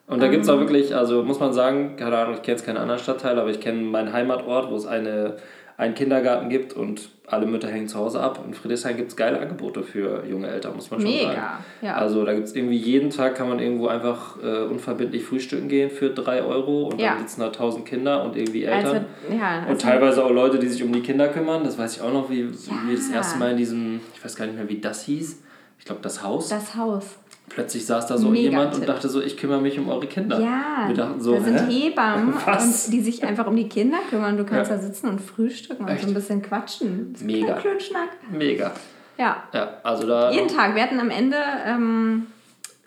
[0.08, 2.66] Und da gibt es auch wirklich, also muss man sagen, keine Ahnung, ich kenne jetzt
[2.66, 5.38] keinen anderen Stadtteil, aber ich kenne meinen Heimatort, wo es eine,
[5.78, 8.44] einen Kindergarten gibt und alle Mütter hängen zu Hause ab.
[8.46, 11.64] In Friedrichshain gibt es geile Angebote für junge Eltern, muss man schon Mega, sagen.
[11.82, 11.96] ja.
[11.96, 15.90] Also da gibt es irgendwie jeden Tag kann man irgendwo einfach äh, unverbindlich frühstücken gehen
[15.90, 17.12] für 3 Euro und Ja.
[17.12, 19.06] dann sitzen da 1000 Kinder und irgendwie Eltern.
[19.30, 21.64] wir, ja, Und als wir- teilweise auch Leute, die sich um die Kinder kümmern.
[21.64, 24.46] Das weiß ich auch noch, wie, wie das erste Mal in diesem, ich weiß gar
[24.46, 25.42] nicht mehr, wie das hieß.
[25.80, 26.50] Ich glaube, das Haus.
[26.50, 27.18] das Haus.
[27.50, 28.88] Plötzlich saß da so Mega jemand und Tipp.
[28.88, 30.40] dachte so, ich kümmere mich um eure Kinder.
[30.40, 31.90] Ja, Wir dachten so, da sind hä?
[31.90, 34.38] Hebammen, und die sich einfach um die Kinder kümmern.
[34.38, 34.78] Du kannst Ja.
[34.78, 36.02] da sitzen und frühstücken und Echt?
[36.04, 37.14] so ein bisschen quatschen.
[37.22, 37.54] Mega.
[37.56, 38.10] Klönschnack.
[38.32, 38.72] Mega.
[39.18, 40.32] Ja, Ja, also da.
[40.32, 40.74] jeden Tag.
[40.76, 41.38] Wir hatten am Ende,
[41.68, 42.26] ähm,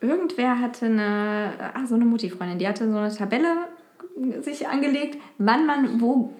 [0.00, 3.48] irgendwer hatte eine, ah, so eine Mutti-Freundin, die hatte so eine Tabelle
[4.40, 6.32] sich angelegt, wann man wo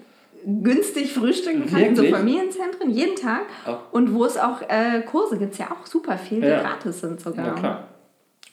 [0.45, 2.17] günstig frühstücken kann in so Wirklich?
[2.19, 3.43] Familienzentren, jeden Tag.
[3.69, 3.75] Oh.
[3.93, 6.61] Und wo es auch äh, Kurse gibt, es ja auch super viel, die Ja.
[6.63, 7.47] gratis sind sogar.
[7.49, 7.85] Na klar.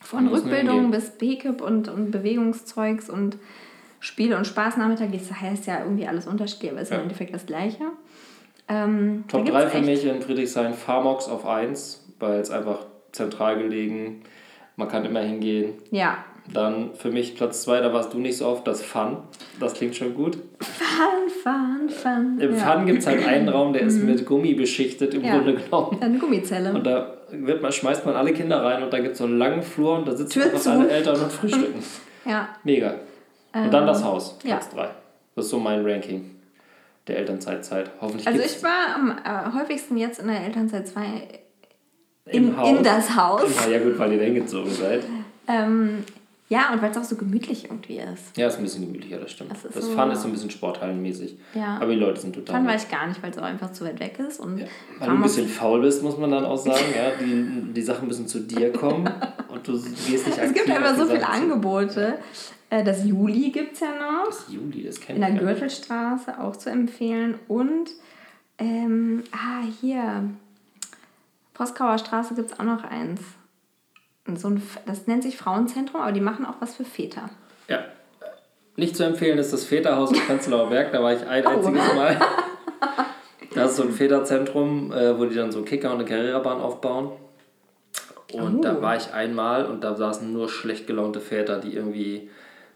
[0.04, 3.38] Von Rückbildung bis BKIP und, und Bewegungszeugs und
[4.00, 5.08] Spiele- und Spaßnachmittag.
[5.12, 6.98] Das heißt ja irgendwie alles unterschiedlich, aber ist Ja.
[6.98, 7.84] im Endeffekt das Gleiche.
[8.68, 13.58] Ähm, Top gibt's 3 für mich in Friedrichshain Farmox auf 1, weil es einfach zentral
[13.58, 14.22] gelegen.
[14.76, 15.74] Man kann immer hingehen.
[15.92, 16.18] Ja,
[16.54, 19.18] Dann für mich Platz 2, da warst du nicht so oft, das Fun.
[19.62, 20.38] Das klingt schon gut.
[20.60, 22.38] Fun, Fun, Fun.
[22.40, 22.76] Im ja.
[22.76, 22.78] Mhm.
[22.80, 25.38] Fun gibt es halt einen Raum, der ist mit Gummi beschichtet, im Ja.
[25.38, 25.98] Grunde genommen.
[26.02, 26.74] Eine Gummizelle.
[26.74, 29.38] Und da wird man, schmeißt man alle Kinder rein und da gibt es so einen
[29.38, 31.84] langen Flur und da sitzen Tür einfach alle Eltern und frühstücken.
[32.26, 32.96] ja, Mega.
[33.54, 34.56] Und dann das Haus, ja.
[34.56, 34.90] Platz 3.
[35.36, 36.32] Das ist so mein Ranking
[37.08, 37.92] der Elternzeitzeit.
[38.02, 41.02] Hoffentlich also ich war am äh, häufigsten jetzt in der Elternzeit 2
[42.26, 42.70] im in, Haus.
[42.70, 43.44] in das Haus.
[43.64, 45.04] Ah, ja gut, weil ihr da hingezogen seid.
[45.46, 46.06] Ähm,
[46.50, 48.38] ja, und weil es auch so gemütlich irgendwie ist.
[48.38, 49.52] Ja, ist ein bisschen gemütlicher, das stimmt.
[49.52, 51.38] Das Das, ist so- Fun ist so ein bisschen sporthallenmäßig.
[51.56, 51.78] Ja.
[51.78, 52.70] Aber die Leute sind total nett.
[52.70, 54.40] war ich gar nicht, weil es auch einfach zu weit weg ist.
[54.40, 54.60] Und
[55.00, 56.84] Weil du ein bisschen faul bist, muss man dann auch sagen.
[56.96, 59.10] Ja, die, die Sachen müssen zu dir kommen
[59.50, 61.28] und du gehst nicht es gibt einfach auf so viele.
[61.28, 62.16] Angebote.
[62.70, 64.26] Äh, Das Juli gibt es ja noch.
[64.28, 65.60] Das Juli, das kenn In ich der gar nicht.
[65.60, 67.36] Gürtelstraße auch zu empfehlen.
[67.48, 67.90] Und,
[68.60, 70.24] ähm, ah, hier,
[71.54, 73.22] Poskauer Straße gibt es auch noch eins.
[74.36, 77.30] So ein, das nennt sich Frauenzentrum, aber die machen auch was für Väter.
[77.68, 77.80] Ja.
[78.76, 80.92] Nicht zu empfehlen ist das Väterhaus im Prenzlauer Berg.
[80.92, 81.50] Da war ich ein Oh.
[81.50, 82.20] einziges Mal.
[83.54, 87.12] Das ist so ein Väterzentrum, äh, wo die dann so Kicker und eine Carrera-Bahn aufbauen.
[88.34, 88.62] Und Oh.
[88.62, 92.30] da war ich einmal und da saßen nur schlecht gelaunte Väter, die irgendwie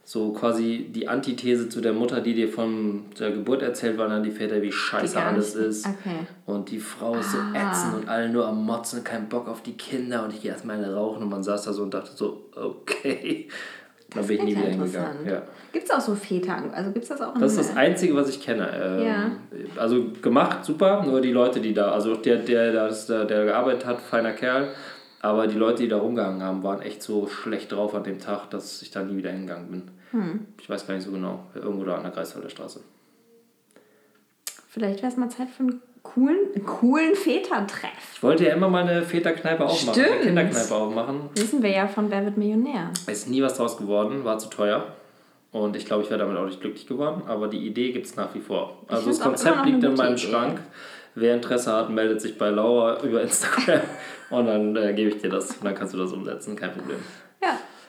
[0.09, 4.23] so quasi die Antithese zu der Mutter, die dir von der Geburt erzählt, waren dann
[4.23, 5.85] die Väter, wie scheiße alles ist.
[5.85, 6.19] okay.
[6.45, 7.71] Und die Frau ist so Ah.
[7.71, 10.77] ätzend und alle nur am Motzen, keinen Bock auf die Kinder und ich gehe erstmal
[10.77, 13.49] eine rauchen und man saß da so und dachte so, okay.
[14.11, 15.27] Dann bin ich nie wieder hingegangen.
[15.27, 15.41] Ja.
[15.73, 16.55] Gibt es auch so Väter?
[16.73, 18.69] Also gibt es das auch Das ist das Einzige, was ich kenne.
[18.81, 19.31] Ähm, Ja.
[19.75, 23.85] Also gemacht, super, nur die Leute, die da, also der, der, der, der, der gearbeitet
[23.85, 24.69] hat, feiner Kerl,
[25.19, 28.49] aber die Leute, die da rumgehangen haben, waren echt so schlecht drauf an dem Tag,
[28.51, 29.81] dass ich da nie wieder hingegangen bin.
[30.11, 30.47] Hm.
[30.59, 32.81] Ich weiß gar nicht so genau, irgendwo da an der Greifswalder Straße.
[34.69, 38.13] Vielleicht wäre es mal Zeit für einen coolen, coolen Vätertreff.
[38.13, 40.15] Ich wollte ja immer mal eine Väterkneipe aufmachen, Stimmt.
[40.15, 41.29] eine Kinderkneipe aufmachen.
[41.35, 42.91] Wissen wir ja von Wer wird Millionär.
[43.07, 44.93] Ist nie was draus geworden, war zu teuer.
[45.51, 47.23] Und ich glaube, ich wäre damit auch nicht glücklich geworden.
[47.27, 48.83] Aber die Idee gibt es nach wie vor.
[48.87, 50.27] Also das Konzept liegt in meinem Idee.
[50.27, 50.59] Schrank.
[51.15, 53.81] Wer Interesse hat, meldet sich bei Laura über Instagram.
[54.29, 55.51] Und dann äh, gebe ich dir das.
[55.51, 56.99] Und dann kannst du das umsetzen, kein Problem.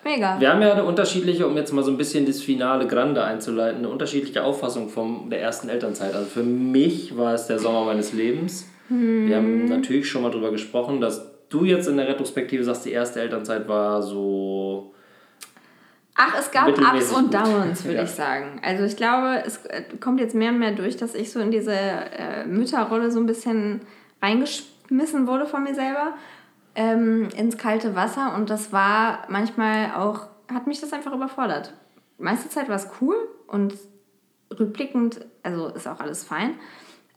[0.05, 0.39] Mega.
[0.41, 3.79] Wir haben ja eine unterschiedliche, um jetzt mal so ein bisschen das Finale Grande einzuleiten,
[3.79, 6.15] eine unterschiedliche Auffassung von der ersten Elternzeit.
[6.15, 8.67] Also für mich war es der Sommer meines Lebens.
[8.89, 12.93] Wir haben natürlich schon mal darüber gesprochen, dass du jetzt in der Retrospektive sagst, die
[12.93, 14.95] erste Elternzeit war so.
[16.17, 17.33] Ach, es gab Ups und.
[17.35, 18.03] Downs, würde Ja.
[18.05, 18.61] ich sagen.
[18.65, 21.51] Also ich glaube, es äh, kommt jetzt mehr und mehr durch, dass ich so in
[21.51, 23.83] diese äh, Mütterrolle so ein bisschen
[24.23, 26.15] reingeschmissen wurde von mir selber
[26.79, 31.75] ähm, ins kalte Wasser und das war manchmal auch, hat mich das einfach überfordert.
[32.19, 33.17] Meiste Zeit war es cool
[33.49, 33.75] und
[34.57, 36.55] rückblickend, also ist auch alles fein.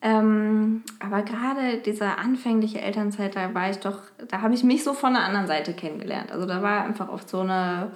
[0.02, 4.00] Ähm, aber gerade diese anfängliche Elternzeit, da war ich doch,
[4.30, 6.32] da habe ich mich so von der anderen Seite kennengelernt.
[6.32, 7.92] Also da war einfach oft so eine,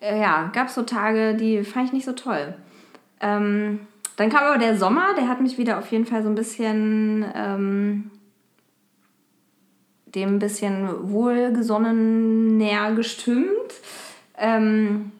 [0.00, 2.54] äh, ja, gab es so Tage, die fand ich nicht so toll.
[3.20, 3.80] Ähm,
[4.16, 7.22] dann kam aber der Sommer, der hat mich wieder auf jeden Fall so ein bisschen
[7.34, 8.10] ähm,
[10.16, 13.46] dem ein bisschen wohlgesonnen näher gestimmt.
[14.38, 15.12] Ähm,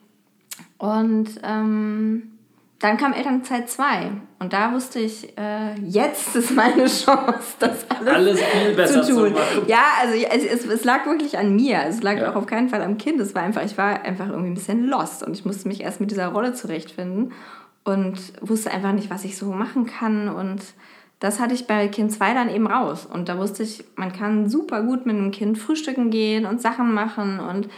[0.78, 2.32] und ähm,
[2.80, 8.12] dann kam Elternzeit 2 und da wusste ich, äh, jetzt ist meine Chance, das alles,
[8.14, 9.32] Alles viel besser zu zu tun.
[9.32, 9.62] machen.
[9.66, 11.80] ja, also es, es, es lag wirklich an mir.
[11.88, 12.30] Es lag Ja.
[12.32, 13.18] auch auf keinen Fall am Kind.
[13.20, 16.01] Es war einfach, ich war einfach irgendwie ein bisschen lost und ich musste mich erst
[16.01, 17.32] mit dieser Rolle zurechtfinden
[17.84, 20.28] und wusste einfach nicht, was ich so machen kann.
[20.28, 20.61] Und
[21.20, 23.06] das hatte ich bei Kind 2 dann eben raus.
[23.10, 26.92] Und da wusste ich, man kann super gut mit einem Kind frühstücken gehen und Sachen
[26.92, 27.68] machen und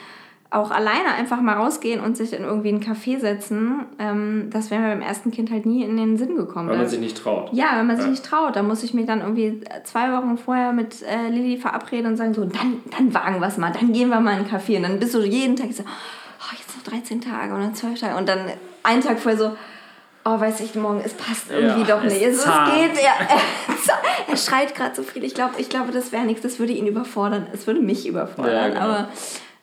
[0.51, 3.85] auch alleine einfach mal rausgehen und sich in irgendwie einen Café setzen.
[3.99, 6.69] Ähm, das wäre mir beim ersten Kind halt nie in den Sinn gekommen.
[6.71, 7.51] Weil man Da- sich nicht traut.
[7.53, 8.11] ja, wenn man sich Ja.
[8.13, 12.07] nicht traut, dann muss ich mich dann irgendwie zwei Wochen vorher mit äh, Lilly verabreden
[12.13, 14.49] und sagen so, dann, dann wagen wir es mal, dann gehen wir mal in einen
[14.51, 14.79] Café.
[14.79, 18.17] Und dann bist du jeden Tag so, oh, jetzt noch 13 Tage oder 12 Tage.
[18.17, 18.39] Und dann
[18.85, 19.57] einen Tag vorher so,
[20.29, 22.23] oh, weiß ich, morgen, es passt irgendwie Ja, doch nicht.
[22.23, 25.25] Es, es geht, ja, er, er schreit gerade so viel.
[25.25, 27.47] Ich glaube, ich glaube, das wäre nichts, das würde ihn überfordern.
[27.53, 28.55] Es würde mich überfordern.
[28.55, 28.81] Ja, genau.
[28.81, 29.09] Aber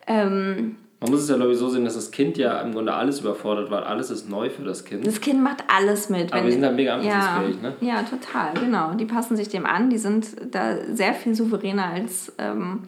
[0.07, 2.93] ähm, Man muss es ja, glaube ich, so sehen, dass das Kind ja im Grunde
[2.93, 5.05] alles überfordert, weil alles ist neu für das Kind.
[5.05, 6.33] Das Kind macht alles mit.
[6.33, 7.75] Aber die sind halt mega anpassungsfähig, ja, ne?
[7.81, 8.93] Ja, total, genau.
[8.93, 9.89] Die passen sich dem an.
[9.89, 12.83] Die sind da sehr viel souveräner als ähm,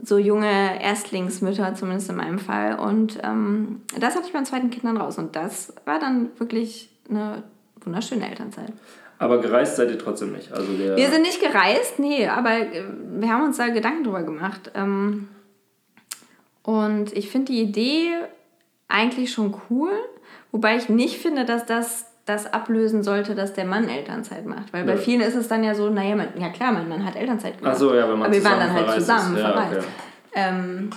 [0.00, 2.78] so junge Erstlingsmütter, zumindest in meinem Fall.
[2.78, 5.18] Und ähm, das hatte ich beim zweiten Kind dann raus.
[5.18, 7.42] Und das war dann wirklich eine
[7.80, 8.72] wunderschöne Elternzeit.
[9.18, 10.52] Aber gereist seid ihr trotzdem nicht.
[10.52, 12.84] Also Wir sind nicht gereist, nee, aber äh,
[13.18, 14.70] wir haben uns da Gedanken drüber gemacht.
[14.74, 15.28] Ähm,
[16.62, 18.10] und ich finde die Idee
[18.88, 19.90] eigentlich schon cool,
[20.52, 24.70] wobei ich nicht finde, dass das das ablösen sollte, dass der Mann Elternzeit macht.
[24.74, 24.98] Weil bei Ja.
[24.98, 27.72] vielen ist es dann ja so, naja, man, ja klar, mein Mann hat Elternzeit gemacht.
[27.74, 29.40] Ach so, ja, wenn man aber wir waren dann halt zusammen ist.
[29.42, 29.78] Ja, verreist.
[29.78, 29.86] okay.
[30.34, 30.90] Ähm,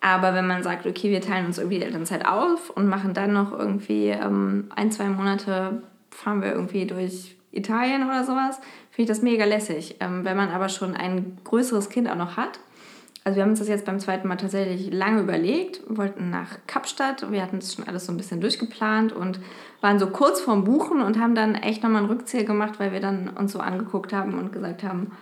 [0.00, 3.32] aber wenn man sagt, okay, wir teilen uns irgendwie die Elternzeit auf und machen dann
[3.32, 9.08] noch irgendwie ähm, ein, zwei Monate, fahren wir irgendwie durch Italien oder sowas, finde ich
[9.08, 9.96] das mega lässig.
[10.00, 12.60] Ähm, wenn man aber schon ein größeres Kind auch noch hat,
[13.24, 17.30] also wir haben uns das jetzt beim zweiten Mal tatsächlich lange überlegt, wollten nach Kapstadt,
[17.30, 19.38] wir hatten das schon alles so ein bisschen durchgeplant und
[19.80, 23.00] waren so kurz vorm Buchen und haben dann echt nochmal einen Rückzähl gemacht, weil wir
[23.00, 25.12] dann uns so angeguckt haben und gesagt haben,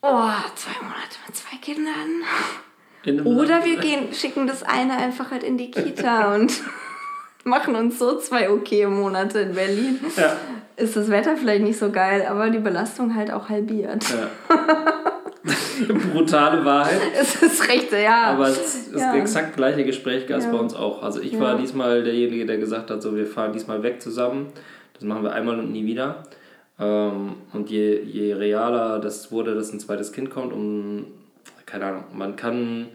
[0.00, 2.24] oh, zwei Monate mit zwei Kindern.
[3.24, 6.52] Oder wir gehen, schicken das eine einfach halt in die Kita und
[7.44, 9.98] machen uns so zwei okay Monate in Berlin.
[10.16, 10.36] Ja.
[10.76, 14.04] Ist das Wetter vielleicht nicht so geil, aber die Belastung halt auch halbiert.
[14.10, 14.30] ja.
[16.12, 17.00] Brutale Wahrheit.
[17.18, 18.26] Es ist recht, ja.
[18.32, 19.14] Aber es ist Ja.
[19.16, 20.52] exakt gleiche Gespräch gab es Ja.
[20.52, 21.02] bei uns auch.
[21.02, 24.46] Also ich war diesmal derjenige, der gesagt hat, so wir fahren diesmal weg zusammen.
[24.94, 26.22] Das machen wir einmal und nie wieder.
[26.78, 31.06] Ähm, und je, je realer das wurde, dass ein zweites Kind kommt, um,
[31.72, 32.88] keine Ahnung, man kann,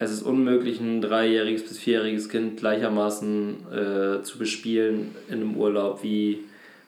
[0.00, 6.02] es ist unmöglich, ein dreijähriges bis vierjähriges Kind gleichermaßen äh, zu bespielen in einem Urlaub,
[6.02, 6.40] wie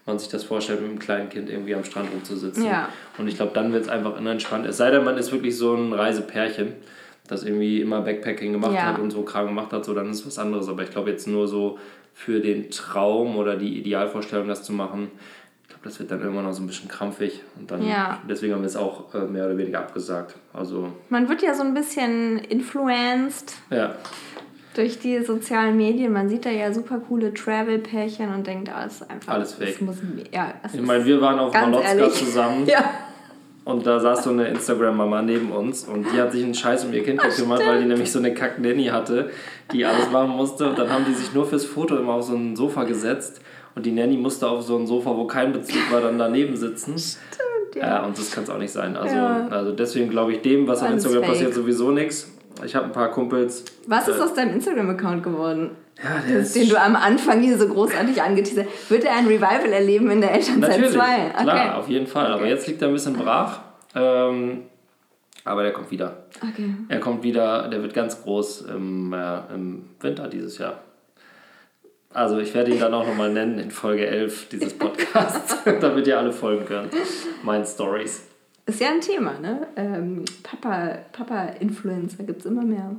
[0.05, 2.65] man sich das vorstellt, mit einem kleinen Kind irgendwie am Strand rumzusitzen.
[2.67, 2.89] Ja.
[3.19, 4.67] Und ich glaube, dann wird es einfach entspannt.
[4.67, 6.73] Es sei denn, man ist wirklich so ein Reisepärchen,
[7.29, 8.87] das irgendwie immer Backpacking gemacht Ja.
[8.87, 10.69] hat und so Kram gemacht hat, so dann ist es was anderes.
[10.69, 11.79] Aber ich glaube jetzt nur so
[12.15, 15.09] für den Traum oder die Idealvorstellung, das zu machen,
[15.85, 17.41] das wird dann irgendwann noch so ein bisschen krampfig.
[17.59, 18.21] Und dann Ja.
[18.29, 20.35] deswegen haben wir es auch äh, mehr oder weniger abgesagt.
[20.53, 23.95] Also, Man wird ja so ein bisschen influenced ja.
[24.75, 26.13] durch die sozialen Medien.
[26.13, 29.35] Man sieht da ja super coole Travel-Pärchen und denkt, ah, das ist einfach.
[29.35, 29.73] Alles fake.
[29.79, 29.97] Das muss,
[30.33, 32.85] ja, Ich meine, wir waren auf Malotska zusammen Ja.
[33.65, 36.93] und da saß so eine Instagram-Mama neben uns und die hat sich einen Scheiß um
[36.93, 39.31] ihr Kind gekümmert, weil die nämlich so eine Kack-Nanny hatte,
[39.73, 40.69] die alles machen musste.
[40.69, 43.41] Und dann haben die sich nur fürs Foto immer auf so ein Sofa gesetzt
[43.75, 46.99] und die Nanny musste auf so ein Sofa, wo kein Bezug war, dann daneben sitzen.
[46.99, 47.87] Stimmt, ja.
[47.87, 48.97] Ja, und das kann es auch nicht sein.
[48.97, 49.47] Also, Ja.
[49.49, 51.33] also deswegen glaube ich dem, was auf Alles Instagram fake.
[51.33, 52.31] passiert, sowieso nichts.
[52.65, 53.65] Ich habe ein paar Kumpels.
[53.87, 55.71] Was ist äh, aus deinem Instagram-Account geworden?
[56.03, 59.27] Ja, der Das, ist den du am Anfang hier so großartig angeteasert Wird er ein
[59.27, 61.31] Revival erleben in der Elternzeit Natürlich, 2?
[61.43, 62.27] klar, auf jeden Fall.
[62.27, 62.51] Aber Okay.
[62.51, 63.61] jetzt liegt er ein bisschen brach.
[63.95, 64.63] Ähm,
[65.45, 66.25] aber der kommt wieder.
[66.41, 66.75] Okay.
[66.89, 70.79] Er kommt wieder, der wird ganz groß im, äh, im Winter dieses Jahr.
[72.15, 76.19] Also ich werde ihn dann auch nochmal nennen in Folge 11 dieses Podcasts, damit ihr
[76.19, 76.93] alle folgen könnt.
[77.43, 78.23] Meinen Stories.
[78.67, 79.67] Ist ja ein Thema, ne?
[79.77, 82.95] Ähm, Papa, Papa-Influencer gibt es immer mehr.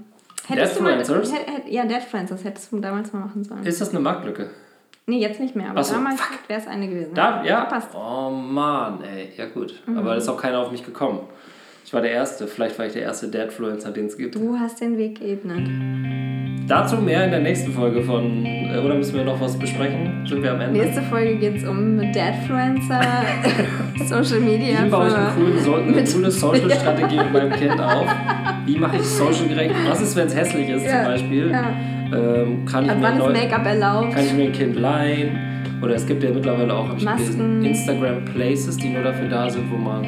[0.48, 1.08] Hättest Deadfluencers?
[1.08, 3.66] Du mal, hätt, hätt, ja, Deadfluencers hättest du damals mal machen sollen.
[3.66, 4.50] Ist das eine Marktlücke?
[5.06, 7.14] Nee, jetzt nicht mehr, aber so, damals wäre es eine gewesen.
[7.14, 7.66] Da, ja.
[7.66, 7.90] Verpasst.
[7.94, 9.32] Oh Mann, ey.
[9.38, 9.82] Ja gut.
[9.86, 9.98] Mhm.
[9.98, 11.22] Aber da ist auch keiner auf mich gekommen.
[11.86, 12.48] Ich war der Erste.
[12.48, 14.36] Vielleicht war ich der erste Deadfluencer, den es gibt.
[14.36, 15.68] Du hast den Weg geebnet.
[16.68, 18.46] Dazu mehr in der nächsten Folge von...
[18.46, 20.26] äh, Oder müssen wir noch was besprechen?
[20.26, 20.80] Sind wir am Ende?
[20.80, 23.02] Nächste Folge geht es um Deadfluencer,
[24.06, 24.86] Social Media.
[24.86, 28.06] Wie baue ich eine, coole, so, eine coole Social-Strategie mit meinem Kind auf?
[28.66, 29.76] Wie mache ich social gerecht?
[29.90, 31.52] Was ist, wenn es hässlich ist Ja, zum Beispiel?
[31.52, 31.64] ja.
[32.14, 33.08] Ähm, kann, ich mir
[33.66, 34.14] erlaubt?
[34.14, 35.38] kann ich mir ein Kind leihen?
[35.82, 37.60] Oder es gibt ja mittlerweile auch, habe ich Masken.
[37.62, 40.06] gelesen, Instagram Places, die nur dafür da sind, wo man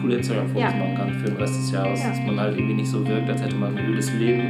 [0.00, 0.70] coole Instagram-Fotos Ja.
[0.78, 2.02] machen kann für den Rest des Jahres.
[2.02, 2.08] Ja.
[2.10, 4.42] Dass man halt irgendwie nicht so wirkt, als hätte man ein ödes Leben,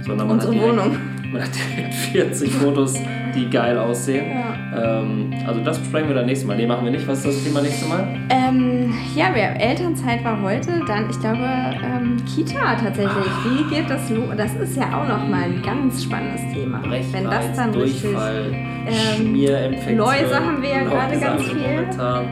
[0.00, 0.96] sondern man Unsere hat, direkt, Wohnung.
[1.32, 2.94] man hat direkt 40 Fotos,
[3.34, 4.26] die geil aussehen.
[4.30, 5.00] Ja.
[5.00, 6.56] Ähm, also das besprechen wir dann nächstes Mal.
[6.56, 7.06] Nee, machen wir nicht.
[7.08, 8.06] Was ist das Thema nächstes Mal?
[8.30, 13.24] Ähm, ja, wir, Elternzeit war heute, dann, ich glaube, ähm, Kita tatsächlich.
[13.44, 14.28] Wie geht das los?
[14.36, 16.82] Das ist ja auch nochmal ein ganz spannendes Thema.
[16.88, 18.02] Wenn das dann richtig.
[18.02, 19.96] Durchfall, ähm, Schmierinfektion.
[19.98, 21.56] Läuse haben wir ja gerade ganz viel.
[21.56, 22.24] Momentan.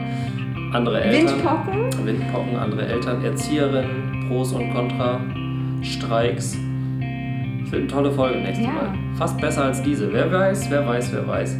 [0.73, 1.35] Andere Eltern.
[1.35, 1.79] Windpocken?
[2.05, 5.21] Windpocken, andere Eltern, Erzieherinnen, Pros und Contra,
[5.81, 6.57] Streiks.
[7.63, 8.71] Das wird eine tolle Folge nächstes Ja.
[8.73, 8.93] Mal.
[9.15, 10.11] Fast besser als diese.
[10.11, 11.57] Wer weiß, wer weiß, wer weiß.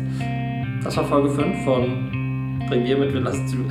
[0.83, 3.57] Das war Folge 5 von Bring wir mit, wir lassen zu.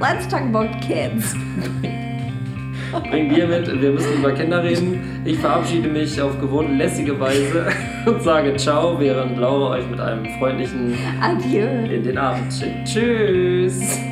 [0.00, 1.34] Let's talk about kids.
[3.10, 5.22] Bring wir mit, wir müssen über Kinder reden.
[5.24, 7.66] Ich verabschiede mich auf gewohnt lässige Weise
[8.06, 11.66] und sage Ciao, während Laura euch mit einem freundlichen Adieu.
[11.90, 12.86] in den Abend schickt.
[12.86, 14.11] Tschüss!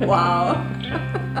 [0.00, 1.40] Wow.